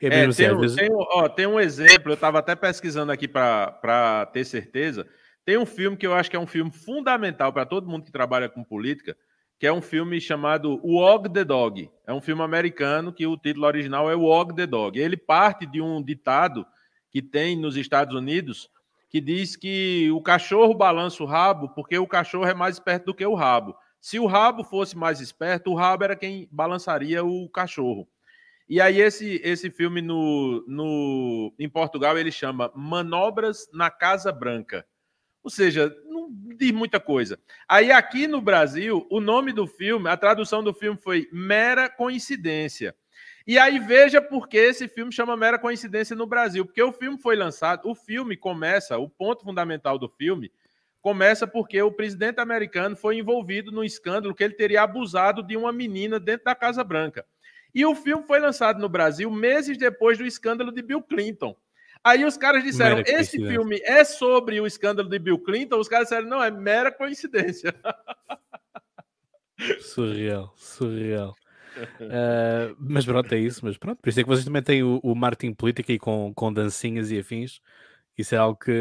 [0.01, 4.27] É, é tem, um, tem, ó, tem um exemplo, eu estava até pesquisando aqui para
[4.33, 5.07] ter certeza.
[5.45, 8.11] Tem um filme que eu acho que é um filme fundamental para todo mundo que
[8.11, 9.15] trabalha com política,
[9.59, 11.89] que é um filme chamado Wog the Dog.
[12.05, 14.99] É um filme americano que o título original é Wog the Dog.
[14.99, 16.65] Ele parte de um ditado
[17.09, 18.69] que tem nos Estados Unidos
[19.09, 23.15] que diz que o cachorro balança o rabo porque o cachorro é mais esperto do
[23.15, 23.75] que o rabo.
[23.99, 28.07] Se o rabo fosse mais esperto, o rabo era quem balançaria o cachorro.
[28.69, 34.85] E aí esse, esse filme no, no, em Portugal ele chama Manobras na Casa Branca.
[35.41, 37.39] Ou seja, não diz muita coisa.
[37.67, 42.93] Aí aqui no Brasil, o nome do filme, a tradução do filme foi Mera Coincidência.
[43.47, 46.65] E aí veja por que esse filme chama Mera Coincidência no Brasil.
[46.65, 50.51] Porque o filme foi lançado, o filme começa, o ponto fundamental do filme
[51.01, 55.71] começa porque o presidente americano foi envolvido no escândalo que ele teria abusado de uma
[55.71, 57.25] menina dentro da Casa Branca.
[57.73, 61.55] E o filme foi lançado no Brasil meses depois do escândalo de Bill Clinton.
[62.03, 65.77] Aí os caras disseram: esse filme é sobre o escândalo de Bill Clinton.
[65.77, 67.73] Os caras disseram: não, é mera coincidência.
[69.81, 71.35] Surreal, surreal.
[71.99, 73.65] Uh, mas pronto, é isso.
[73.65, 76.33] Mas pronto, por isso é que vocês também têm o, o marketing político aí com,
[76.33, 77.59] com dancinhas e afins.
[78.17, 78.71] Isso é algo que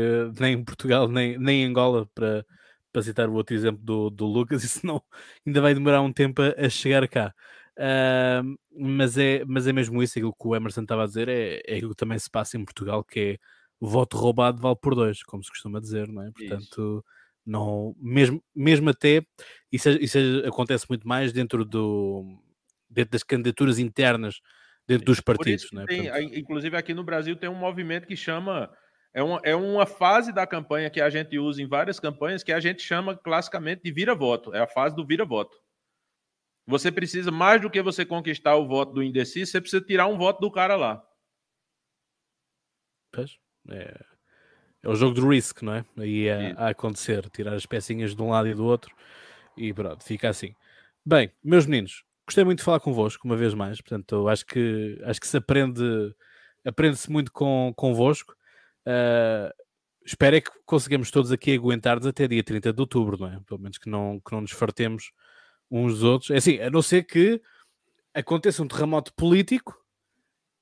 [0.41, 2.45] nem em Portugal, nem, nem em Angola, para,
[2.93, 5.03] para citar o outro exemplo do, do Lucas, isso não
[5.47, 7.34] ainda vai demorar um tempo a, a chegar cá.
[7.78, 11.61] Uh, mas, é, mas é mesmo isso, aquilo que o Emerson estava a dizer, é,
[11.66, 13.39] é aquilo que também se passa em Portugal, que é
[13.78, 16.30] o voto roubado vale por dois, como se costuma dizer, não é?
[16.30, 16.64] Portanto,
[16.99, 17.05] isso.
[17.45, 19.22] não, mesmo, mesmo até,
[19.70, 22.24] isso, isso acontece muito mais dentro, do,
[22.89, 24.41] dentro das candidaturas internas,
[24.89, 25.87] dentro dos partidos, não é?
[25.87, 28.70] Tem, Portanto, inclusive aqui no Brasil tem um movimento que chama
[29.16, 32.52] é uma, é uma fase da campanha que a gente usa em várias campanhas que
[32.52, 34.54] a gente chama classicamente de vira-voto.
[34.54, 35.56] É a fase do vira-voto.
[36.66, 40.18] Você precisa, mais do que você conquistar o voto do indeciso, você precisa tirar um
[40.18, 41.02] voto do cara lá.
[43.10, 43.38] Pois,
[43.70, 44.04] é,
[44.82, 45.84] é o jogo do risk, não é?
[45.96, 48.94] Aí é a acontecer, tirar as pecinhas de um lado e do outro
[49.56, 50.54] e pronto, fica assim.
[51.02, 55.18] Bem, meus meninos, gostei muito de falar convosco uma vez mais, portanto, acho que acho
[55.18, 56.14] que se aprende
[56.66, 58.36] aprende-se muito com, convosco.
[58.87, 59.53] Uh,
[60.05, 63.41] espero é que consigamos todos aqui aguentar-nos até dia 30 de outubro, não é?
[63.47, 65.11] Pelo menos que não, que não nos fartemos
[65.71, 66.30] uns dos outros.
[66.30, 67.41] É assim, a não ser que
[68.14, 69.76] aconteça um terremoto político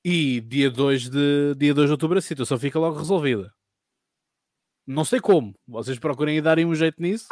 [0.04, 3.52] e dia 2 de, dia 2 de outubro a situação fica logo resolvida.
[4.86, 5.54] Não sei como.
[5.66, 7.26] Vocês procurem darem um jeito nisso.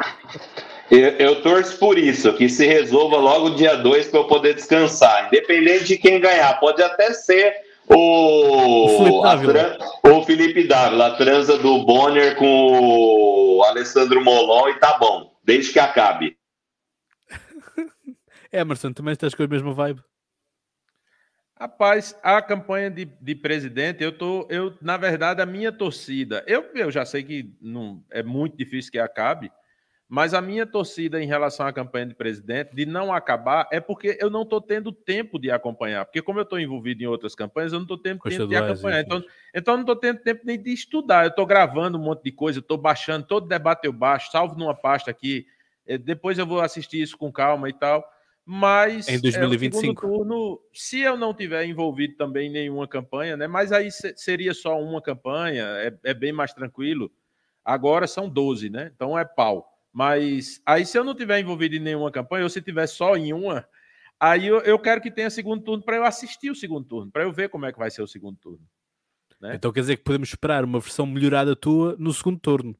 [0.89, 5.27] Eu, eu, torço por isso, que se resolva logo dia 2 para eu poder descansar.
[5.27, 6.59] Independente de quem ganhar.
[6.59, 7.55] Pode até ser
[7.87, 14.79] o, o, Felipe, o Felipe Dávila, a transa do Bonner com o Alessandro Molon e
[14.79, 16.37] tá bom, desde que acabe.
[18.51, 20.01] Emerson, também estás com a mesma vibe?
[21.59, 26.69] Rapaz, a campanha de, de presidente, eu tô, eu, na verdade, a minha torcida, eu,
[26.73, 29.51] eu já sei que não é muito difícil que acabe,
[30.07, 34.17] mas a minha torcida em relação à campanha de presidente, de não acabar, é porque
[34.19, 36.05] eu não estou tendo tempo de acompanhar.
[36.05, 39.01] Porque, como eu estou envolvido em outras campanhas, eu não estou tendo tempo de acompanhar.
[39.01, 39.23] Então,
[39.55, 41.25] então, eu não estou tendo tempo nem de estudar.
[41.25, 44.75] Eu estou gravando um monte de coisa, estou baixando, todo debate eu baixo, salvo numa
[44.75, 45.47] pasta aqui.
[45.85, 48.07] Eh, depois eu vou assistir isso com calma e tal.
[48.45, 50.05] Mas em 2025.
[50.05, 53.47] É, turno, se eu não tiver envolvido também em nenhuma campanha, né?
[53.47, 57.09] Mas aí seria só uma campanha, é, é bem mais tranquilo.
[57.63, 58.91] Agora são 12, né?
[58.93, 59.72] Então é pau.
[59.93, 63.31] Mas aí, se eu não tiver envolvido em nenhuma campanha, ou se tiver só em
[63.31, 63.67] uma,
[64.19, 67.21] aí eu, eu quero que tenha segundo turno para eu assistir o segundo turno, para
[67.21, 68.67] eu ver como é que vai ser o segundo turno.
[69.39, 69.55] Né?
[69.55, 72.75] Então quer dizer que podemos esperar uma versão melhorada tua no segundo turno.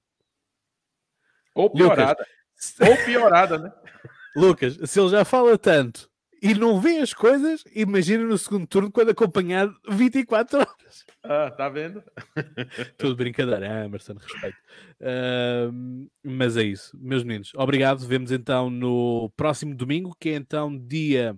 [1.53, 2.25] Ou piorada.
[2.25, 2.89] Lucas.
[2.89, 3.71] Ou piorada, né?
[4.35, 6.09] Lucas, se ele já fala tanto
[6.43, 11.05] e não vê as coisas, imagina no segundo turno quando acompanhado 24 horas.
[11.23, 12.03] Ah, tá vendo?
[12.99, 14.57] Tudo brincadeira, Emerson, respeito.
[14.99, 17.53] Uh, mas é isso, meus meninos.
[17.55, 18.05] Obrigado.
[18.05, 21.33] Vemos então no próximo domingo, que é então dia.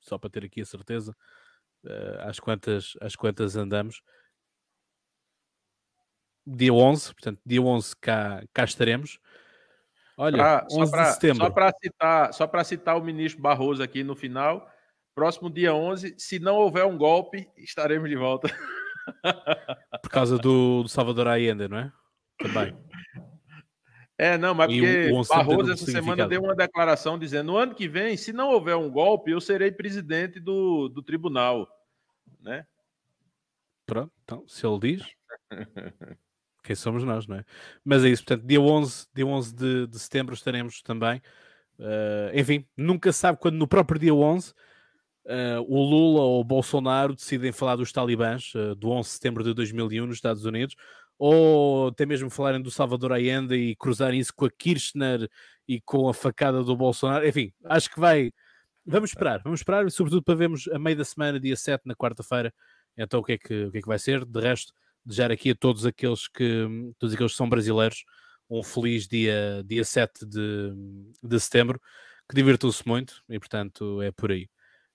[0.00, 1.14] Só para ter aqui a certeza,
[1.84, 4.00] uh, às, quantas, às quantas andamos.
[6.46, 9.18] Dia 11, portanto, dia 11 cá, cá estaremos.
[10.18, 11.44] Olha, pra, 11 pra, de setembro.
[11.44, 14.68] Só para citar, só para citar o ministro Barroso aqui no final,
[15.14, 18.48] próximo dia 11, se não houver um golpe, estaremos de volta.
[20.02, 21.92] Por causa do, do Salvador Allende, não é?
[22.36, 22.76] Também.
[24.18, 27.72] É, não, mas porque o, o Barroso essa semana deu uma declaração dizendo: no ano
[27.72, 31.68] que vem, se não houver um golpe, eu serei presidente do, do tribunal,
[32.40, 32.66] né?
[33.86, 35.06] Pronto, então, se ele diz.
[36.62, 37.44] quem somos nós, não é?
[37.84, 41.20] Mas é isso, portanto, dia 11, dia 11 de, de setembro estaremos também.
[41.78, 44.54] Uh, enfim, nunca sabe quando no próprio dia 11 uh,
[45.26, 49.44] eh, o Lula ou o Bolsonaro decidem falar dos talibãs uh, do 11 de setembro
[49.44, 50.74] de 2001 nos Estados Unidos,
[51.18, 55.28] ou até mesmo falarem do Salvador Allende e cruzarem isso com a Kirchner
[55.68, 57.26] e com a facada do Bolsonaro.
[57.26, 58.32] Enfim, acho que vai.
[58.84, 62.52] Vamos esperar, vamos esperar, sobretudo para vermos a meio da semana, dia 7, na quarta-feira,
[62.96, 64.24] então o que, é que, o que é que vai ser.
[64.24, 64.72] De resto,
[65.08, 66.66] desejar aqui a todos aqueles que,
[66.98, 68.04] todos aqueles que são brasileiros
[68.50, 70.72] um feliz dia, dia 7 de,
[71.22, 71.80] de setembro,
[72.28, 74.48] que divirtam-se muito e, portanto, é por aí.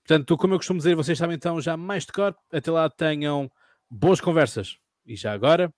[0.06, 3.49] Portanto, como eu costumo dizer, vocês sabem então já mais de cor, até lá tenham
[3.90, 5.73] boas conversas e já agora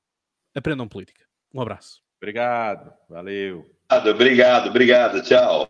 [0.56, 1.26] aprendam política.
[1.54, 2.02] Um abraço.
[2.18, 3.70] Obrigado, valeu.
[3.92, 5.70] Obrigado, obrigado, tchau.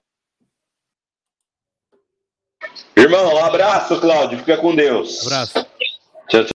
[2.96, 5.26] Irmão, um abraço, Cláudio, fica com Deus.
[5.26, 5.54] abraço.
[6.30, 6.54] Tchau, tchau.